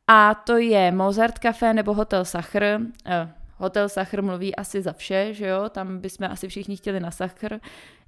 A 0.07 0.35
to 0.35 0.57
je 0.57 0.91
Mozart 0.91 1.39
Café 1.39 1.73
nebo 1.73 1.93
Hotel 1.93 2.25
Sachr. 2.25 2.63
Eh, 3.05 3.29
Hotel 3.61 3.89
Sachr 3.89 4.21
mluví 4.21 4.55
asi 4.55 4.81
za 4.81 4.93
vše, 4.93 5.33
že 5.33 5.47
jo, 5.47 5.69
tam 5.69 5.99
bychom 5.99 6.27
asi 6.31 6.47
všichni 6.47 6.77
chtěli 6.77 6.99
na 6.99 7.11
Sachr. 7.11 7.59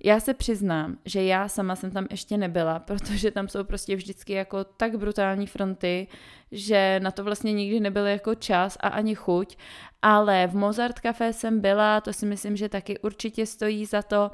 Já 0.03 0.19
se 0.19 0.33
přiznám, 0.33 0.97
že 1.05 1.23
já 1.23 1.47
sama 1.47 1.75
jsem 1.75 1.91
tam 1.91 2.07
ještě 2.11 2.37
nebyla, 2.37 2.79
protože 2.79 3.31
tam 3.31 3.47
jsou 3.47 3.63
prostě 3.63 3.95
vždycky 3.95 4.33
jako 4.33 4.63
tak 4.63 4.97
brutální 4.97 5.47
fronty, 5.47 6.07
že 6.51 6.99
na 7.03 7.11
to 7.11 7.23
vlastně 7.23 7.53
nikdy 7.53 7.79
nebyl 7.79 8.05
jako 8.05 8.35
čas 8.35 8.77
a 8.79 8.87
ani 8.87 9.15
chuť, 9.15 9.57
ale 10.01 10.47
v 10.47 10.55
Mozart 10.55 10.99
Café 10.99 11.33
jsem 11.33 11.59
byla, 11.59 12.01
to 12.01 12.13
si 12.13 12.25
myslím, 12.25 12.57
že 12.57 12.69
taky 12.69 12.99
určitě 12.99 13.45
stojí 13.45 13.85
za 13.85 14.01
to. 14.01 14.31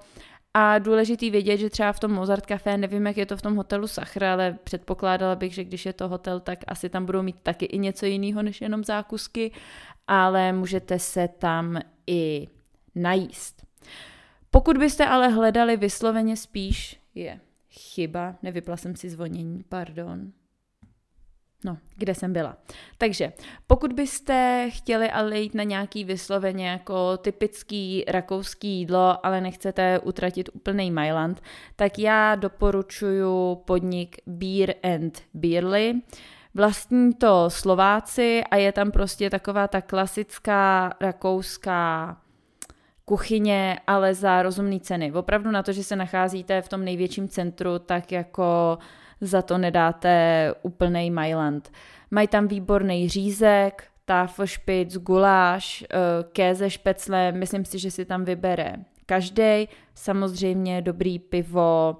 A 0.54 0.80
důležitý 0.80 1.30
vědět, 1.30 1.58
že 1.58 1.70
třeba 1.70 1.92
v 1.92 2.00
tom 2.00 2.12
Mozart 2.12 2.46
Café, 2.46 2.78
nevím, 2.78 3.08
jak 3.08 3.18
je 3.18 3.26
to 3.26 3.38
v 3.38 3.42
tom 3.42 3.56
hotelu 3.56 3.88
Sachr, 3.88 4.24
ale 4.24 4.58
předpokládala 4.64 5.36
bych, 5.36 5.54
že 5.54 5.64
když 5.64 5.86
je 5.86 5.94
to 5.94 6.08
hotel, 6.08 6.40
tak 6.40 6.60
asi 6.68 6.90
tam 6.90 7.06
budou 7.06 7.22
mít 7.22 7.36
taky 7.44 7.66
i 7.66 7.78
něco 7.78 8.06
jiného 8.06 8.44
než 8.44 8.62
jenom 8.62 8.84
zákusky 8.84 9.52
ale 10.10 10.54
můžete 10.54 11.00
se 11.00 11.28
tam 11.28 11.80
i 12.08 12.48
najíst. 12.96 13.66
Pokud 14.52 14.78
byste 14.78 15.06
ale 15.06 15.28
hledali 15.28 15.78
vysloveně 15.78 16.38
spíš, 16.38 17.00
je 17.16 17.40
chyba, 17.70 18.36
nevypla 18.44 18.78
jsem 18.78 18.96
si 18.96 19.10
zvonění, 19.10 19.64
pardon. 19.70 20.32
No, 21.66 21.78
kde 21.96 22.16
jsem 22.16 22.34
byla. 22.34 22.58
Takže 22.98 23.34
pokud 23.68 23.94
byste 23.94 24.70
chtěli 24.74 25.12
ale 25.12 25.40
jít 25.40 25.56
na 25.56 25.64
nějaký 25.64 26.04
vysloveně 26.04 26.68
jako 26.68 27.18
typický 27.18 28.04
rakouský 28.08 28.68
jídlo, 28.68 29.26
ale 29.26 29.42
nechcete 29.42 30.00
utratit 30.00 30.50
úplný 30.54 30.92
Mailand, 30.92 31.42
tak 31.76 32.00
já 32.00 32.36
doporučuji 32.36 33.56
podnik 33.56 34.18
Beer 34.28 34.76
and 34.84 35.22
Beerly. 35.34 36.02
Vlastní 36.54 37.14
to 37.14 37.50
Slováci 37.50 38.44
a 38.52 38.56
je 38.56 38.72
tam 38.72 38.92
prostě 38.92 39.30
taková 39.30 39.68
ta 39.68 39.82
klasická 39.82 40.94
rakouská 41.02 42.18
kuchyně, 43.06 43.80
ale 43.88 44.14
za 44.14 44.42
rozumné 44.42 44.80
ceny. 44.80 45.12
Opravdu 45.12 45.52
na 45.52 45.64
to, 45.64 45.72
že 45.72 45.84
se 45.84 45.96
nacházíte 45.96 46.62
v 46.62 46.70
tom 46.70 46.86
největším 46.86 47.28
centru, 47.28 47.80
tak 47.80 48.12
jako 48.12 48.78
za 49.22 49.42
to 49.42 49.58
nedáte 49.58 50.54
úplný 50.62 51.12
Mailand. 51.12 51.72
Mají 52.12 52.28
tam 52.28 52.48
výborný 52.48 53.10
řízek, 53.10 53.84
táfošpic, 54.06 54.98
guláš, 54.98 55.84
eh, 55.84 55.98
kéze 56.32 56.70
špecle, 56.70 57.32
myslím 57.32 57.66
si, 57.66 57.80
že 57.80 57.92
si 57.92 58.06
tam 58.06 58.26
vybere 58.26 58.76
každý. 59.06 59.68
Samozřejmě 59.96 60.82
dobrý 60.82 61.20
pivo, 61.20 61.96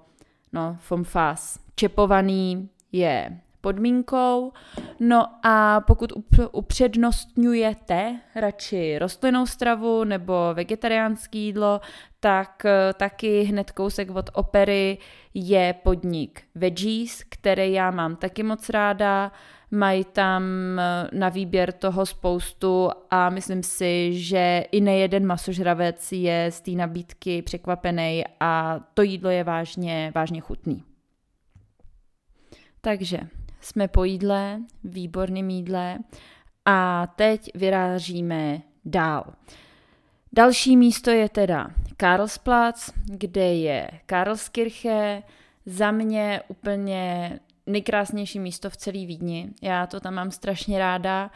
no, 0.54 0.78
fomfas. 0.80 1.60
Čepovaný 1.76 2.70
je 2.92 3.40
podmínkou. 3.62 4.52
No 5.00 5.26
a 5.44 5.82
pokud 5.82 6.14
upřednostňujete 6.52 8.20
radši 8.36 9.00
rostlinnou 9.00 9.46
stravu 9.46 10.04
nebo 10.04 10.34
vegetariánský 10.54 11.40
jídlo, 11.46 11.82
tak 12.20 12.66
eh, 12.66 12.94
taky 12.94 13.44
hned 13.44 13.72
kousek 13.72 14.10
od 14.10 14.30
opery 14.34 14.98
je 15.34 15.76
podnik 15.84 16.42
Veggies, 16.56 17.24
který 17.30 17.74
já 17.74 17.92
mám 17.92 18.16
taky 18.16 18.44
moc 18.44 18.70
ráda. 18.70 19.32
Mají 19.72 20.04
tam 20.04 20.44
eh, 20.80 21.10
na 21.14 21.30
výběr 21.30 21.72
toho 21.72 22.06
spoustu 22.06 22.90
a 23.12 23.30
myslím 23.30 23.64
si, 23.64 24.20
že 24.20 24.64
i 24.72 24.82
nejeden 24.82 25.26
masožravec 25.26 26.12
je 26.12 26.52
z 26.52 26.62
té 26.62 26.72
nabídky 26.72 27.42
překvapený 27.42 28.24
a 28.40 28.80
to 28.94 29.02
jídlo 29.02 29.30
je 29.30 29.44
vážně, 29.44 30.12
vážně 30.16 30.42
chutný. 30.42 30.84
Takže 32.82 33.20
jsme 33.62 33.88
po 33.88 34.04
jídle, 34.04 34.60
výborným 34.84 35.50
jídle 35.50 36.00
a 36.66 37.08
teď 37.08 37.50
vyrážíme 37.56 38.62
dál. 38.86 39.34
Další 40.34 40.78
místo 40.78 41.12
je 41.12 41.30
teda 41.30 41.68
Karlsplatz, 41.98 42.90
kde 43.06 43.54
je 43.54 43.92
Karlskirche, 44.06 45.24
za 45.66 45.92
mě 45.92 46.42
úplně 46.48 47.40
nejkrásnější 47.66 48.40
místo 48.40 48.70
v 48.70 48.78
celé 48.78 49.06
Vídni. 49.06 49.50
Já 49.62 49.88
to 49.88 50.00
tam 50.00 50.14
mám 50.14 50.32
strašně 50.32 50.80
ráda. 50.80 51.32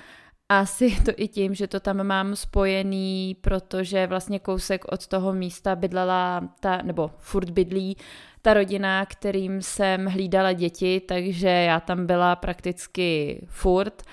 Asi 0.49 1.03
to 1.05 1.11
i 1.15 1.27
tím, 1.27 1.55
že 1.55 1.67
to 1.67 1.79
tam 1.79 2.03
mám 2.03 2.35
spojený, 2.35 3.37
protože 3.41 4.07
vlastně 4.07 4.39
kousek 4.39 4.85
od 4.91 5.07
toho 5.07 5.33
místa 5.33 5.75
bydlela 5.75 6.49
ta, 6.59 6.81
nebo 6.81 7.11
furt 7.17 7.49
bydlí 7.49 7.97
ta 8.43 8.53
rodina, 8.53 9.05
kterým 9.05 9.61
jsem 9.61 10.05
hlídala 10.05 10.53
děti, 10.53 10.99
takže 10.99 11.47
já 11.47 11.79
tam 11.79 12.05
byla 12.05 12.35
prakticky 12.35 13.39
furt 13.49 14.03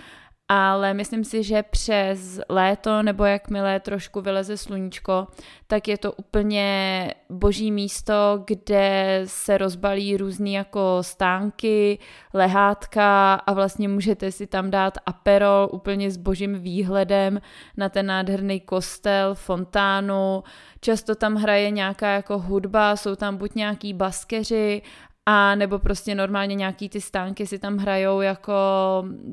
ale 0.53 0.95
myslím 0.95 1.25
si, 1.25 1.43
že 1.43 1.63
přes 1.63 2.41
léto 2.49 3.03
nebo 3.03 3.25
jakmile 3.25 3.81
trošku 3.81 4.21
vyleze 4.21 4.57
sluníčko, 4.57 5.27
tak 5.67 5.89
je 5.89 5.99
to 5.99 6.13
úplně 6.13 7.11
boží 7.29 7.73
místo, 7.73 8.45
kde 8.47 9.23
se 9.25 9.59
rozbalí 9.59 10.17
různý 10.17 10.53
jako 10.53 10.99
stánky, 11.01 11.99
lehátka 12.35 13.35
a 13.35 13.53
vlastně 13.53 13.89
můžete 13.89 14.33
si 14.33 14.47
tam 14.47 14.71
dát 14.71 14.99
aperol 15.07 15.69
úplně 15.73 16.11
s 16.11 16.17
božím 16.17 16.55
výhledem 16.55 17.41
na 17.77 17.89
ten 17.89 18.07
nádherný 18.07 18.61
kostel, 18.61 19.35
fontánu. 19.35 20.43
Často 20.81 21.15
tam 21.15 21.35
hraje 21.35 21.71
nějaká 21.71 22.11
jako 22.11 22.39
hudba, 22.39 22.97
jsou 22.97 23.17
tam 23.17 23.37
buď 23.37 23.55
nějaký 23.55 23.95
baskeři 23.95 24.83
a 25.27 25.55
nebo 25.55 25.79
prostě 25.79 26.15
normálně 26.15 26.55
nějaký 26.55 26.89
ty 26.89 27.01
stánky 27.01 27.47
si 27.47 27.59
tam 27.59 27.77
hrajou 27.77 28.21
jako 28.21 28.55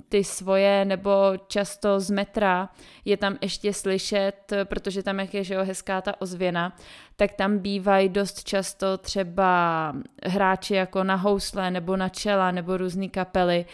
ty 0.09 0.23
svoje, 0.23 0.85
nebo 0.85 1.11
často 1.47 1.99
z 1.99 2.09
metra 2.09 2.69
je 3.05 3.17
tam 3.17 3.37
ještě 3.41 3.73
slyšet, 3.73 4.53
protože 4.63 5.03
tam 5.03 5.19
jak 5.19 5.33
je 5.33 5.43
že 5.43 5.53
jo, 5.53 5.65
hezká 5.65 6.01
ta 6.01 6.21
ozvěna, 6.21 6.75
tak 7.15 7.33
tam 7.33 7.57
bývají 7.57 8.09
dost 8.09 8.43
často 8.43 8.97
třeba 8.97 9.93
hráči 10.23 10.73
jako 10.73 11.03
na 11.03 11.15
housle 11.15 11.71
nebo 11.71 11.97
na 11.97 12.09
čela 12.09 12.51
nebo 12.51 12.77
různé 12.77 13.07
kapely 13.07 13.65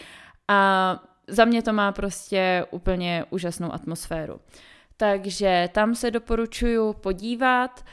a 0.48 0.98
za 1.28 1.44
mě 1.44 1.62
to 1.62 1.72
má 1.72 1.92
prostě 1.92 2.66
úplně 2.70 3.24
úžasnou 3.30 3.72
atmosféru. 3.72 4.40
Takže 4.96 5.68
tam 5.72 5.94
se 5.94 6.10
doporučuju 6.10 6.92
podívat 6.92 7.84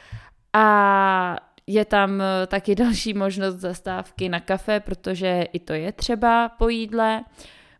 a 0.53 1.35
je 1.73 1.85
tam 1.85 2.21
eh, 2.21 2.47
taky 2.47 2.75
další 2.83 3.13
možnost 3.13 3.55
zastávky 3.55 4.29
na 4.29 4.39
kafe, 4.39 4.79
protože 4.79 5.45
i 5.53 5.59
to 5.59 5.73
je 5.73 5.91
třeba 5.91 6.49
po 6.49 6.69
jídle. 6.69 7.23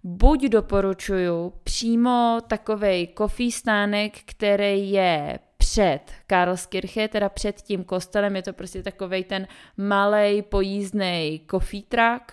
Buď 0.04 0.44
doporučuju 0.44 1.54
přímo 1.64 2.38
takovej 2.48 3.08
coffee 3.18 3.52
stánek, 3.52 4.14
který 4.26 4.92
je 4.92 5.40
před 5.58 6.00
Karlskirche, 6.28 7.08
teda 7.08 7.30
před 7.30 7.62
tím 7.62 7.84
kostelem, 7.84 8.36
je 8.36 8.42
to 8.42 8.54
prostě 8.54 8.84
takovej 8.84 9.24
ten 9.24 9.48
malý 9.78 10.42
pojízdný 10.42 11.42
coffee 11.52 11.84
truck 11.88 12.32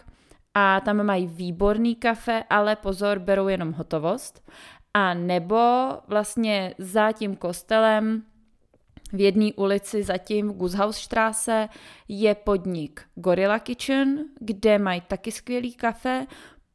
a 0.54 0.80
tam 0.80 1.02
mají 1.02 1.26
výborný 1.26 1.94
kafe, 1.94 2.44
ale 2.50 2.76
pozor, 2.76 3.18
berou 3.18 3.48
jenom 3.48 3.72
hotovost. 3.72 4.50
A 4.94 5.14
nebo 5.14 5.58
vlastně 6.06 6.74
za 6.78 7.12
tím 7.12 7.36
kostelem 7.36 8.22
v 9.12 9.20
jedné 9.20 9.50
ulici 9.56 10.02
zatím 10.02 10.48
v 10.48 10.56
Gushausstraße 10.56 11.68
je 12.08 12.34
podnik 12.34 13.02
Gorilla 13.14 13.58
Kitchen, 13.58 14.24
kde 14.40 14.78
mají 14.78 15.00
taky 15.00 15.32
skvělý 15.32 15.74
kafe. 15.74 16.26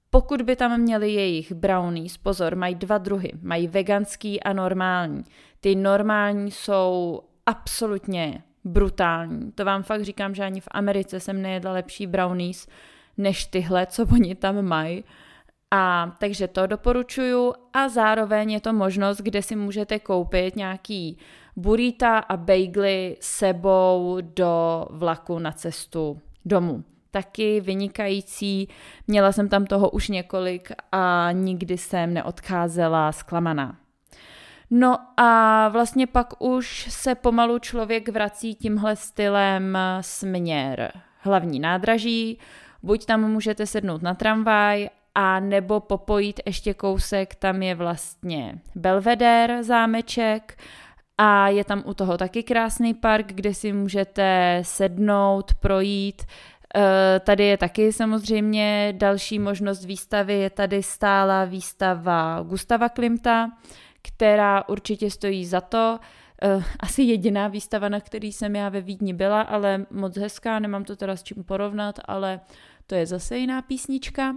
Pokud 0.10 0.42
by 0.42 0.56
tam 0.56 0.82
měli 0.82 1.12
jejich 1.12 1.52
brownies, 1.52 2.18
pozor, 2.18 2.56
mají 2.56 2.76
dva 2.76 2.98
druhy. 2.98 3.32
Mají 3.42 3.68
veganský 3.68 4.44
a 4.44 4.54
normální. 4.54 5.24
Ty 5.60 5.76
normální 5.76 6.52
jsou 6.52 7.22
absolutně 7.46 8.44
brutální. 8.64 9.52
To 9.52 9.66
vám 9.66 9.84
fakt 9.84 10.02
říkám, 10.02 10.36
že 10.36 10.44
ani 10.44 10.62
v 10.62 10.68
Americe 10.72 11.20
jsem 11.20 11.42
nejedla 11.42 11.72
lepší 11.72 12.08
brownies 12.08 12.68
než 13.18 13.46
tyhle, 13.46 13.86
co 13.86 14.06
oni 14.14 14.36
tam 14.36 14.62
mají. 14.62 15.04
A 15.76 16.16
takže 16.20 16.48
to 16.48 16.68
doporučuju 16.68 17.54
a 17.74 17.90
zároveň 17.90 18.52
je 18.52 18.62
to 18.62 18.74
možnost, 18.74 19.18
kde 19.18 19.42
si 19.42 19.56
můžete 19.56 20.00
koupit 20.00 20.56
nějaký 20.56 21.18
burita 21.56 22.18
a 22.18 22.38
bagely 22.38 23.18
sebou 23.20 24.18
do 24.22 24.86
vlaku 24.90 25.40
na 25.40 25.52
cestu 25.52 26.22
domů. 26.46 26.84
Taky 27.12 27.62
vynikající, 27.62 28.70
měla 29.08 29.32
jsem 29.32 29.50
tam 29.50 29.66
toho 29.66 29.90
už 29.90 30.10
několik 30.10 30.72
a 30.92 31.30
nikdy 31.32 31.78
jsem 31.78 32.14
neodcházela 32.14 33.12
zklamaná. 33.12 33.78
No 34.70 34.98
a 35.18 35.70
vlastně 35.70 36.08
pak 36.08 36.34
už 36.40 36.88
se 36.90 37.16
pomalu 37.16 37.60
člověk 37.60 38.10
vrací 38.10 38.56
tímhle 38.56 38.96
stylem 38.96 39.78
směr 40.02 40.92
hlavní 41.20 41.60
nádraží, 41.60 42.40
buď 42.84 43.06
tam 43.06 43.32
můžete 43.32 43.66
sednout 43.66 44.02
na 44.02 44.14
tramvaj 44.14 44.90
a 45.16 45.40
nebo 45.40 45.80
popojít 45.80 46.40
ještě 46.46 46.74
kousek, 46.74 47.36
tam 47.36 47.64
je 47.64 47.76
vlastně 47.76 48.60
Belvedere 48.76 49.64
zámeček 49.64 50.58
a 51.18 51.48
je 51.48 51.64
tam 51.64 51.84
u 51.86 51.94
toho 51.94 52.18
taky 52.18 52.44
krásný 52.44 52.94
park, 52.94 53.26
kde 53.28 53.54
si 53.54 53.74
můžete 53.74 54.60
sednout, 54.62 55.54
projít. 55.54 56.24
Eh, 56.76 57.20
tady 57.20 57.46
je 57.46 57.58
taky 57.58 57.94
samozřejmě 57.94 58.94
další 58.98 59.40
možnost 59.40 59.86
výstavy, 59.86 60.34
je 60.34 60.50
tady 60.50 60.84
stála 60.84 61.46
výstava 61.46 62.44
Gustava 62.44 62.90
Klimta, 62.90 63.52
která 64.02 64.70
určitě 64.70 65.12
stojí 65.12 65.46
za 65.46 65.62
to. 65.62 66.00
Eh, 66.42 66.64
asi 66.80 67.04
jediná 67.04 67.48
výstava, 67.48 67.90
na 67.90 68.00
který 68.00 68.34
jsem 68.34 68.56
já 68.56 68.70
ve 68.70 68.82
Vídni 68.82 69.14
byla, 69.14 69.42
ale 69.42 69.86
moc 69.92 70.18
hezká, 70.18 70.60
nemám 70.60 70.84
to 70.84 70.96
teda 70.96 71.16
s 71.16 71.24
čím 71.24 71.44
porovnat, 71.44 72.00
ale 72.06 72.40
to 72.94 72.98
je 72.98 73.06
zase 73.06 73.38
jiná 73.38 73.62
písnička. 73.62 74.36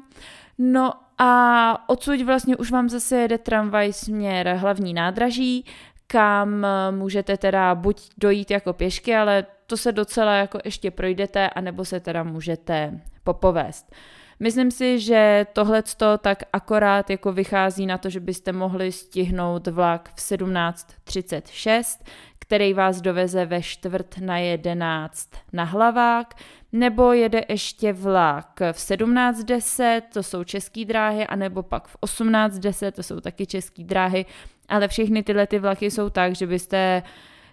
No 0.59 0.93
a 1.19 1.89
odsud 1.89 2.23
vlastně 2.23 2.57
už 2.57 2.71
vám 2.71 2.89
zase 2.89 3.17
jede 3.17 3.39
tramvaj 3.39 3.93
směr 3.93 4.49
hlavní 4.49 4.95
nádraží, 4.95 5.65
kam 6.07 6.65
eh, 6.65 6.69
můžete 6.91 7.37
teda 7.37 7.75
buď 7.75 8.11
dojít 8.19 8.51
jako 8.51 8.73
pěšky, 8.73 9.17
ale 9.17 9.47
to 9.67 9.77
se 9.77 9.93
docela 9.93 10.35
jako 10.35 10.59
ještě 10.65 10.91
projdete, 10.91 11.51
anebo 11.51 11.85
se 11.85 12.01
teda 12.01 12.23
můžete 12.23 13.01
popovést. 13.25 13.95
Myslím 14.41 14.71
si, 14.71 15.01
že 15.01 15.47
tohle 15.53 15.83
tak 16.21 16.43
akorát 16.53 17.11
jako 17.11 17.33
vychází 17.33 17.87
na 17.87 17.99
to, 17.99 18.11
že 18.11 18.21
byste 18.21 18.53
mohli 18.53 18.93
stihnout 18.93 19.67
vlak 19.67 20.11
v 20.15 20.19
17.36, 20.19 22.05
který 22.39 22.75
vás 22.75 23.01
doveze 23.01 23.47
ve 23.47 23.63
čtvrt 23.63 24.19
na 24.21 24.39
11 24.39 25.31
na 25.53 25.65
hlavák, 25.65 26.35
nebo 26.73 27.13
jede 27.13 27.43
ještě 27.49 27.93
vlak 27.93 28.61
v 28.73 28.77
17.10, 28.77 30.03
to 30.13 30.23
jsou 30.23 30.45
české 30.45 30.85
dráhy, 30.85 31.27
anebo 31.27 31.63
pak 31.63 31.89
v 31.89 31.97
18.10, 32.01 32.93
to 32.93 33.03
jsou 33.03 33.21
taky 33.21 33.47
české 33.47 33.85
dráhy, 33.85 34.27
ale 34.69 34.89
všechny 34.89 35.23
tyhle 35.23 35.47
ty 35.47 35.59
vlaky 35.59 35.91
jsou 35.91 36.11
tak, 36.11 36.35
že 36.35 36.47
byste 36.47 37.03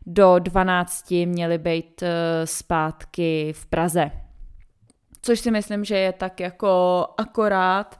do 0.06 0.39
12 0.39 1.12
měli 1.12 1.58
být 1.58 2.04
eh, 2.04 2.47
zpátky 2.47 3.54
v 3.56 3.65
Praze. 3.65 4.12
Což 5.21 5.39
si 5.39 5.52
myslím, 5.52 5.86
že 5.86 5.97
je 5.97 6.13
tak 6.13 6.39
jako 6.39 7.06
akorát 7.17 7.99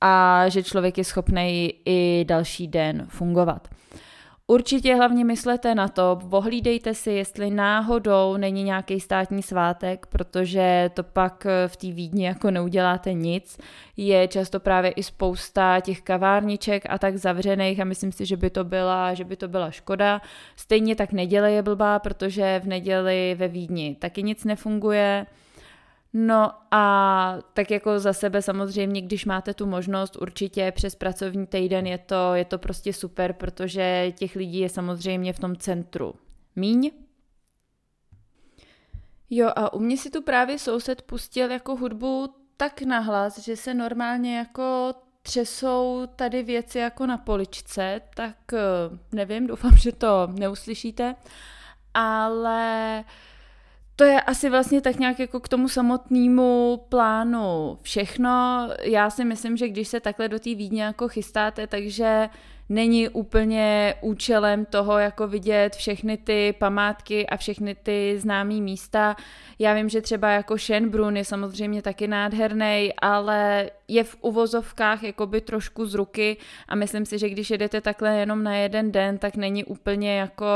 a 0.00 0.44
že 0.48 0.62
člověk 0.62 0.98
je 0.98 1.04
schopný 1.04 1.72
i 1.84 2.24
další 2.28 2.68
den 2.68 3.06
fungovat. 3.08 3.68
Určitě 4.50 4.94
hlavně 4.94 5.24
myslete 5.24 5.74
na 5.74 5.88
to, 5.88 6.18
ohlídejte 6.30 6.94
si, 6.94 7.10
jestli 7.10 7.50
náhodou 7.50 8.36
není 8.36 8.62
nějaký 8.62 9.00
státní 9.00 9.42
svátek, 9.42 10.06
protože 10.06 10.90
to 10.94 11.02
pak 11.02 11.46
v 11.66 11.76
té 11.76 11.86
Vídni 11.86 12.24
jako 12.24 12.50
neuděláte 12.50 13.12
nic. 13.12 13.58
Je 13.96 14.28
často 14.28 14.60
právě 14.60 14.90
i 14.90 15.02
spousta 15.02 15.80
těch 15.80 16.02
kavárniček 16.02 16.82
a 16.88 16.98
tak 16.98 17.16
zavřených 17.16 17.80
a 17.80 17.84
myslím 17.84 18.12
si, 18.12 18.26
že 18.26 18.36
by 18.36 18.50
to 18.50 18.64
byla, 18.64 19.14
že 19.14 19.24
by 19.24 19.36
to 19.36 19.48
byla 19.48 19.70
škoda. 19.70 20.20
Stejně 20.56 20.96
tak 20.96 21.12
neděle 21.12 21.52
je 21.52 21.62
blbá, 21.62 21.98
protože 21.98 22.60
v 22.64 22.66
neděli 22.66 23.34
ve 23.38 23.48
Vídni 23.48 23.96
taky 23.98 24.22
nic 24.22 24.44
nefunguje. 24.44 25.26
No 26.20 26.52
a 26.70 27.38
tak 27.52 27.70
jako 27.70 27.98
za 27.98 28.12
sebe 28.12 28.42
samozřejmě, 28.42 29.02
když 29.02 29.24
máte 29.24 29.54
tu 29.54 29.66
možnost, 29.66 30.16
určitě 30.16 30.72
přes 30.72 30.94
pracovní 30.94 31.46
týden 31.46 31.86
je 31.86 31.98
to, 31.98 32.34
je 32.34 32.44
to 32.44 32.58
prostě 32.58 32.92
super, 32.92 33.32
protože 33.32 34.12
těch 34.16 34.36
lidí 34.36 34.58
je 34.58 34.68
samozřejmě 34.68 35.32
v 35.32 35.38
tom 35.38 35.56
centru 35.56 36.14
míň. 36.56 36.90
Jo 39.30 39.50
a 39.56 39.72
u 39.72 39.78
mě 39.78 39.96
si 39.96 40.10
tu 40.10 40.22
právě 40.22 40.58
soused 40.58 41.02
pustil 41.02 41.50
jako 41.50 41.76
hudbu 41.76 42.34
tak 42.56 42.82
nahlas, 42.82 43.38
že 43.38 43.56
se 43.56 43.74
normálně 43.74 44.38
jako 44.38 44.94
třesou 45.22 46.08
tady 46.16 46.42
věci 46.42 46.78
jako 46.78 47.06
na 47.06 47.18
poličce, 47.18 48.00
tak 48.14 48.36
eh, 48.52 48.58
nevím, 49.12 49.46
doufám, 49.46 49.76
že 49.76 49.92
to 49.92 50.28
neuslyšíte, 50.32 51.14
ale 51.94 53.04
uh, 53.06 53.10
to 53.98 54.04
je 54.04 54.20
asi 54.20 54.50
vlastně 54.50 54.80
tak 54.80 54.98
nějak 54.98 55.18
jako 55.18 55.40
k 55.40 55.48
tomu 55.48 55.68
samotnému 55.68 56.80
plánu 56.88 57.78
všechno. 57.82 58.68
Já 58.82 59.10
si 59.10 59.24
myslím, 59.24 59.56
že 59.56 59.68
když 59.68 59.88
se 59.88 60.00
takhle 60.00 60.28
do 60.28 60.38
té 60.38 60.54
Vídně 60.54 60.82
jako 60.82 61.08
chystáte, 61.08 61.66
takže 61.66 62.28
není 62.68 63.08
úplně 63.08 63.94
účelem 64.00 64.64
toho 64.64 64.98
jako 64.98 65.28
vidět 65.28 65.76
všechny 65.76 66.16
ty 66.16 66.54
památky 66.58 67.26
a 67.26 67.36
všechny 67.36 67.74
ty 67.74 68.14
známé 68.18 68.54
místa. 68.54 69.16
Já 69.58 69.74
vím, 69.74 69.88
že 69.88 70.00
třeba 70.00 70.30
jako 70.30 70.54
Schönbrunn 70.54 71.16
je 71.16 71.24
samozřejmě 71.24 71.82
taky 71.82 72.08
nádherný, 72.08 72.92
ale 73.02 73.70
je 73.88 74.04
v 74.04 74.16
uvozovkách 74.20 75.02
jakoby 75.02 75.40
trošku 75.40 75.86
z 75.86 75.94
ruky 75.94 76.36
a 76.68 76.74
myslím 76.74 77.06
si, 77.06 77.18
že 77.18 77.28
když 77.28 77.50
jedete 77.50 77.80
takhle 77.80 78.16
jenom 78.16 78.42
na 78.42 78.56
jeden 78.56 78.92
den, 78.92 79.18
tak 79.18 79.36
není 79.36 79.64
úplně 79.64 80.18
jako 80.18 80.46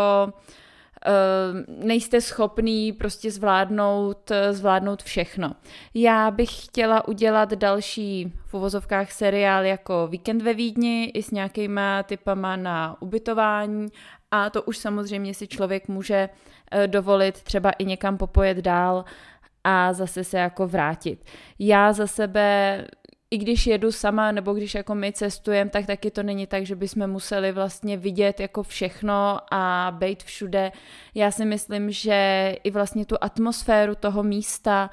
nejste 1.66 2.20
schopný 2.20 2.92
prostě 2.92 3.30
zvládnout, 3.30 4.30
eh, 4.30 4.52
zvládnout 4.52 5.02
všechno. 5.02 5.52
Já 5.94 6.30
bych 6.30 6.64
chtěla 6.64 7.08
udělat 7.08 7.52
další 7.52 8.32
v 8.46 8.54
uvozovkách 8.54 9.12
seriál 9.12 9.64
jako 9.64 10.06
Víkend 10.06 10.42
ve 10.42 10.54
Vídni 10.54 11.04
i 11.04 11.22
s 11.22 11.30
nějakýma 11.30 12.02
typama 12.02 12.56
na 12.56 12.96
ubytování 13.00 13.88
a 14.30 14.50
to 14.50 14.62
už 14.62 14.78
samozřejmě 14.78 15.34
si 15.34 15.46
člověk 15.46 15.88
může 15.88 16.28
eh, 16.70 16.86
dovolit 16.86 17.42
třeba 17.42 17.70
i 17.70 17.84
někam 17.84 18.16
popojet 18.16 18.56
dál 18.56 19.04
a 19.64 19.92
zase 19.92 20.24
se 20.24 20.38
jako 20.38 20.66
vrátit. 20.66 21.24
Já 21.58 21.92
za 21.92 22.06
sebe 22.06 22.84
i 23.32 23.38
když 23.38 23.66
jedu 23.66 23.92
sama, 23.92 24.32
nebo 24.32 24.54
když 24.54 24.74
jako 24.74 24.94
my 24.94 25.12
cestujeme, 25.12 25.70
tak 25.70 25.86
taky 25.86 26.10
to 26.10 26.22
není 26.22 26.46
tak, 26.46 26.66
že 26.66 26.76
bychom 26.76 27.06
museli 27.06 27.52
vlastně 27.52 27.96
vidět 27.96 28.40
jako 28.40 28.62
všechno 28.62 29.38
a 29.50 29.94
být 29.98 30.22
všude. 30.22 30.72
Já 31.14 31.30
si 31.30 31.44
myslím, 31.44 31.90
že 31.90 32.54
i 32.64 32.70
vlastně 32.70 33.06
tu 33.06 33.16
atmosféru 33.20 33.94
toho 33.94 34.22
místa 34.22 34.90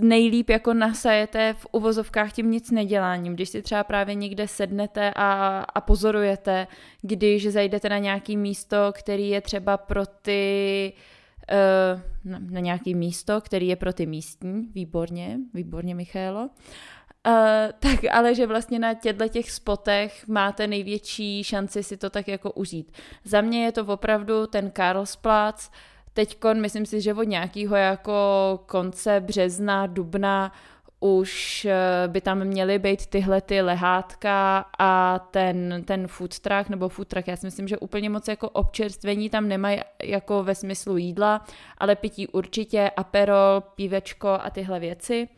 nejlíp 0.00 0.50
jako 0.50 0.74
nasajete 0.74 1.54
v 1.58 1.66
uvozovkách 1.72 2.32
tím 2.32 2.50
nic 2.50 2.70
neděláním. 2.70 3.34
Když 3.34 3.48
si 3.48 3.62
třeba 3.62 3.84
právě 3.84 4.14
někde 4.14 4.48
sednete 4.48 5.12
a, 5.16 5.58
a 5.74 5.80
pozorujete, 5.80 6.66
když 7.02 7.48
zajdete 7.48 7.88
na 7.88 7.98
nějaký 7.98 8.36
místo, 8.36 8.76
který 8.92 9.28
je 9.28 9.40
třeba 9.40 9.76
pro 9.76 10.06
ty 10.06 10.92
na, 12.24 12.38
na 12.50 12.60
nějaký 12.60 12.94
místo, 12.94 13.40
který 13.40 13.68
je 13.68 13.76
pro 13.76 13.92
ty 13.92 14.06
místní, 14.06 14.68
výborně, 14.74 15.38
výborně 15.54 15.94
Michálo. 15.94 16.42
Uh, 16.42 16.48
tak 17.78 17.98
ale 18.12 18.34
že 18.34 18.46
vlastně 18.46 18.78
na 18.78 18.94
těchto 18.94 19.28
těch 19.28 19.50
spotech 19.50 20.28
máte 20.28 20.66
největší 20.66 21.44
šanci 21.44 21.82
si 21.82 21.96
to 21.96 22.10
tak 22.10 22.28
jako 22.28 22.52
užít. 22.52 22.92
Za 23.24 23.40
mě 23.40 23.64
je 23.64 23.72
to 23.72 23.84
opravdu 23.84 24.46
ten 24.46 24.70
Karlsplatz, 24.70 25.70
teďkon 26.12 26.60
myslím 26.60 26.86
si, 26.86 27.00
že 27.00 27.14
od 27.14 27.22
nějakého 27.22 27.76
jako 27.76 28.12
konce 28.66 29.20
března, 29.20 29.86
dubna 29.86 30.52
už 31.00 31.64
eh, 31.64 32.08
by 32.08 32.20
tam 32.20 32.44
měly 32.44 32.78
být 32.78 33.06
tyhle 33.06 33.40
ty 33.40 33.62
lehátka 33.62 34.64
a 34.78 35.18
ten, 35.18 35.82
ten 35.84 36.08
food 36.08 36.38
truck 36.38 36.68
nebo 36.68 36.88
food 36.88 37.08
truck. 37.08 37.28
Já 37.28 37.36
si 37.36 37.46
myslím, 37.46 37.68
že 37.68 37.78
úplně 37.78 38.10
moc 38.10 38.28
jako 38.28 38.48
občerstvení 38.48 39.30
tam 39.30 39.48
nemají 39.48 39.80
jako 40.02 40.42
ve 40.42 40.54
smyslu 40.54 40.96
jídla, 40.96 41.44
ale 41.78 41.96
pití 41.96 42.28
určitě, 42.28 42.90
aperol, 42.96 43.60
pívečko 43.74 44.28
a 44.28 44.50
tyhle 44.50 44.80
věci. 44.80 45.28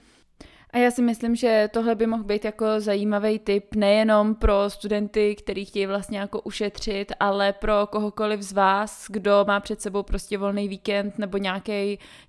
A 0.74 0.78
já 0.78 0.90
si 0.90 1.02
myslím, 1.02 1.36
že 1.36 1.68
tohle 1.72 1.94
by 1.94 2.06
mohl 2.06 2.24
být 2.24 2.44
jako 2.44 2.66
zajímavý 2.78 3.38
tip 3.38 3.74
nejenom 3.74 4.34
pro 4.34 4.70
studenty, 4.70 5.34
kteří 5.34 5.64
chtějí 5.64 5.86
vlastně 5.86 6.18
jako 6.18 6.40
ušetřit, 6.40 7.12
ale 7.20 7.52
pro 7.52 7.86
kohokoliv 7.86 8.42
z 8.42 8.52
vás, 8.52 9.06
kdo 9.08 9.44
má 9.48 9.60
před 9.60 9.80
sebou 9.80 10.02
prostě 10.02 10.38
volný 10.38 10.68
víkend 10.68 11.18
nebo 11.18 11.38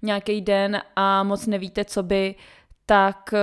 nějaký 0.01 0.41
den 0.41 0.81
a 0.95 1.23
moc 1.23 1.47
nevíte, 1.47 1.85
co 1.85 2.03
by, 2.03 2.35
tak 2.85 3.33
eh, 3.33 3.39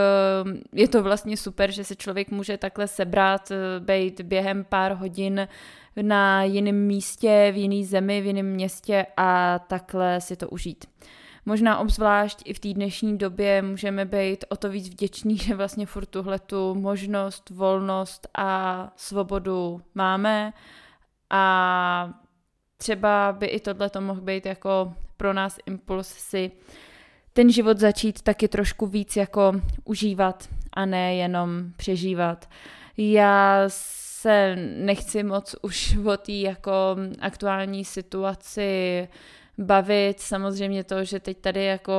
je 0.72 0.88
to 0.88 1.02
vlastně 1.02 1.36
super, 1.36 1.70
že 1.70 1.84
se 1.84 1.96
člověk 1.96 2.30
může 2.30 2.58
takhle 2.58 2.88
sebrat, 2.88 3.50
eh, 3.50 3.80
být 3.80 4.20
během 4.20 4.64
pár 4.64 4.92
hodin 4.92 5.48
na 6.02 6.42
jiném 6.44 6.86
místě, 6.86 7.50
v 7.54 7.56
jiné 7.56 7.86
zemi, 7.86 8.20
v 8.20 8.26
jiném 8.26 8.46
městě 8.46 9.06
a 9.16 9.58
takhle 9.58 10.20
si 10.20 10.36
to 10.36 10.48
užít. 10.48 10.84
Možná 11.46 11.78
obzvlášť 11.78 12.42
i 12.44 12.54
v 12.54 12.58
té 12.58 12.74
dnešní 12.74 13.18
době 13.18 13.62
můžeme 13.62 14.04
být 14.04 14.44
o 14.48 14.56
to 14.56 14.68
víc 14.70 14.88
vděční, 14.88 15.36
že 15.38 15.54
vlastně 15.54 15.86
furt 15.86 16.06
tuhle 16.06 16.38
tu 16.38 16.74
možnost, 16.74 17.50
volnost 17.50 18.28
a 18.34 18.92
svobodu 18.96 19.82
máme 19.94 20.52
a 21.30 22.14
třeba 22.76 23.36
by 23.38 23.46
i 23.46 23.60
tohle 23.60 23.90
to 23.90 24.00
mohl 24.00 24.20
být 24.20 24.46
jako 24.46 24.94
pro 25.16 25.32
nás 25.32 25.58
impuls 25.66 26.08
si 26.08 26.50
ten 27.32 27.50
život 27.50 27.78
začít 27.78 28.22
taky 28.22 28.48
trošku 28.48 28.86
víc 28.86 29.16
jako 29.16 29.52
užívat 29.84 30.48
a 30.72 30.86
ne 30.86 31.16
jenom 31.16 31.72
přežívat. 31.76 32.48
Já 32.96 33.64
se 33.66 34.56
nechci 34.76 35.22
moc 35.22 35.56
už 35.62 35.96
o 36.04 36.16
té 36.16 36.32
jako 36.32 36.96
aktuální 37.20 37.84
situaci 37.84 39.08
bavit. 39.58 40.20
Samozřejmě 40.20 40.84
to, 40.84 41.04
že 41.04 41.20
teď 41.20 41.38
tady 41.38 41.64
jako 41.64 41.92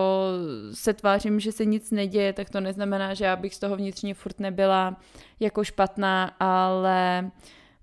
se 0.74 0.94
tvářím, 0.94 1.39
že 1.39 1.52
se 1.52 1.66
nic 1.66 1.92
neděje, 1.92 2.34
tak 2.34 2.50
to 2.50 2.62
neznamená, 2.62 3.13
že 3.13 3.26
já 3.26 3.36
bych 3.36 3.56
z 3.56 3.60
toho 3.60 3.76
vnitřně 3.76 4.13
furt 4.13 4.39
nebyla 4.39 5.02
jako 5.39 5.63
špatná, 5.63 6.36
ale 6.39 7.32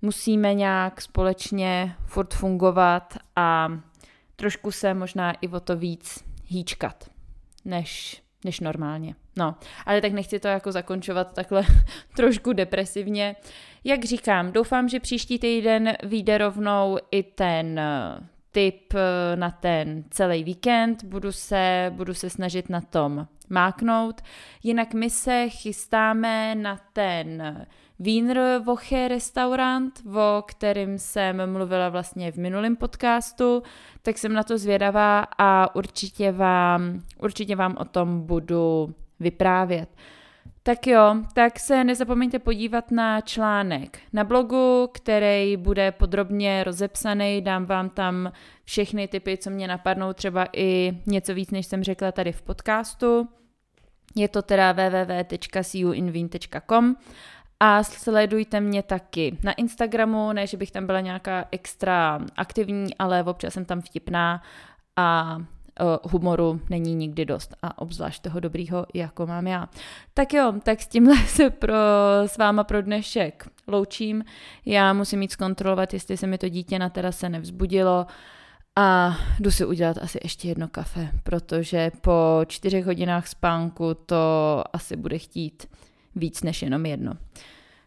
musíme 0.01 0.53
nějak 0.53 1.01
společně 1.01 1.95
furt 2.05 2.33
fungovat 2.33 3.17
a 3.35 3.67
trošku 4.35 4.71
se 4.71 4.93
možná 4.93 5.31
i 5.31 5.47
o 5.47 5.59
to 5.59 5.75
víc 5.75 6.23
hýčkat, 6.45 7.09
než, 7.65 8.21
než 8.45 8.59
normálně. 8.59 9.15
No, 9.35 9.55
ale 9.85 10.01
tak 10.01 10.11
nechci 10.11 10.39
to 10.39 10.47
jako 10.47 10.71
zakončovat 10.71 11.33
takhle 11.33 11.65
trošku 12.15 12.53
depresivně. 12.53 13.35
Jak 13.83 14.05
říkám, 14.05 14.51
doufám, 14.51 14.89
že 14.89 14.99
příští 14.99 15.39
týden 15.39 15.93
vyjde 16.03 16.37
rovnou 16.37 16.97
i 17.11 17.23
ten 17.23 17.81
tip 18.51 18.93
eh, 18.93 19.35
na 19.35 19.51
ten 19.51 20.03
celý 20.09 20.43
víkend, 20.43 21.03
budu 21.03 21.31
se, 21.31 21.91
budu 21.95 22.13
se 22.13 22.29
snažit 22.29 22.69
na 22.69 22.81
tom 22.81 23.27
máknout. 23.49 24.21
Jinak 24.63 24.93
my 24.93 25.09
se 25.09 25.49
chystáme 25.49 26.55
na 26.55 26.79
ten 26.93 27.57
Wienerwoche 27.99 29.07
restaurant, 29.07 30.01
o 30.15 30.43
kterým 30.47 30.99
jsem 30.99 31.51
mluvila 31.51 31.89
vlastně 31.89 32.31
v 32.31 32.37
minulém 32.37 32.75
podcastu, 32.75 33.63
tak 34.01 34.17
jsem 34.17 34.33
na 34.33 34.43
to 34.43 34.57
zvědavá 34.57 35.25
a 35.37 35.75
určitě 35.75 36.31
vám, 36.31 37.01
určitě 37.19 37.55
vám 37.55 37.75
o 37.79 37.85
tom 37.85 38.21
budu 38.21 38.95
vyprávět. 39.19 39.89
Tak 40.63 40.87
jo, 40.87 41.15
tak 41.33 41.59
se 41.59 41.83
nezapomeňte 41.83 42.39
podívat 42.39 42.91
na 42.91 43.21
článek 43.21 43.99
na 44.13 44.23
blogu, 44.23 44.89
který 44.93 45.57
bude 45.57 45.91
podrobně 45.91 46.63
rozepsaný, 46.63 47.41
dám 47.41 47.65
vám 47.65 47.89
tam 47.89 48.31
všechny 48.63 49.07
typy, 49.07 49.37
co 49.37 49.49
mě 49.49 49.67
napadnou, 49.67 50.13
třeba 50.13 50.47
i 50.53 50.97
něco 51.05 51.33
víc, 51.33 51.51
než 51.51 51.65
jsem 51.65 51.83
řekla 51.83 52.11
tady 52.11 52.31
v 52.31 52.41
podcastu. 52.41 53.27
Je 54.15 54.27
to 54.27 54.41
teda 54.41 54.71
www.seeyouinveen.com 54.71 56.95
a 57.59 57.83
sledujte 57.83 58.59
mě 58.59 58.83
taky 58.83 59.37
na 59.43 59.53
Instagramu, 59.53 60.33
ne, 60.33 60.47
že 60.47 60.57
bych 60.57 60.71
tam 60.71 60.85
byla 60.85 60.99
nějaká 60.99 61.45
extra 61.51 62.19
aktivní, 62.37 62.97
ale 62.97 63.23
občas 63.23 63.53
jsem 63.53 63.65
tam 63.65 63.81
vtipná 63.81 64.41
a 64.95 65.37
humoru 66.03 66.61
není 66.69 66.95
nikdy 66.95 67.25
dost 67.25 67.55
a 67.61 67.81
obzvlášť 67.81 68.23
toho 68.23 68.39
dobrýho, 68.39 68.85
jako 68.93 69.27
mám 69.27 69.47
já. 69.47 69.69
Tak 70.13 70.33
jo, 70.33 70.53
tak 70.63 70.81
s 70.81 70.87
tímhle 70.87 71.17
se 71.27 71.49
pro, 71.49 71.75
s 72.25 72.37
váma 72.37 72.63
pro 72.63 72.81
dnešek 72.81 73.47
loučím. 73.67 74.23
Já 74.65 74.93
musím 74.93 75.19
mít 75.19 75.31
zkontrolovat, 75.31 75.93
jestli 75.93 76.17
se 76.17 76.27
mi 76.27 76.37
to 76.37 76.49
dítě 76.49 76.79
na 76.79 76.89
terase 76.89 77.29
nevzbudilo 77.29 78.05
a 78.75 79.17
jdu 79.39 79.51
si 79.51 79.65
udělat 79.65 79.97
asi 80.01 80.19
ještě 80.23 80.47
jedno 80.47 80.67
kafe, 80.67 81.09
protože 81.23 81.91
po 82.01 82.41
čtyřech 82.47 82.85
hodinách 82.85 83.27
spánku 83.27 83.93
to 83.93 84.63
asi 84.73 84.95
bude 84.95 85.17
chtít 85.17 85.67
víc 86.15 86.43
než 86.43 86.61
jenom 86.61 86.85
jedno. 86.85 87.13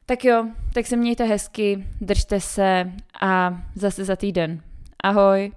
Tak 0.06 0.24
jo, 0.24 0.46
tak 0.74 0.86
se 0.86 0.96
mějte 0.96 1.24
hezky, 1.24 1.86
držte 2.00 2.40
se 2.40 2.92
a 3.20 3.62
zase 3.74 4.04
za 4.04 4.16
týden. 4.16 4.62
Ahoj! 5.02 5.52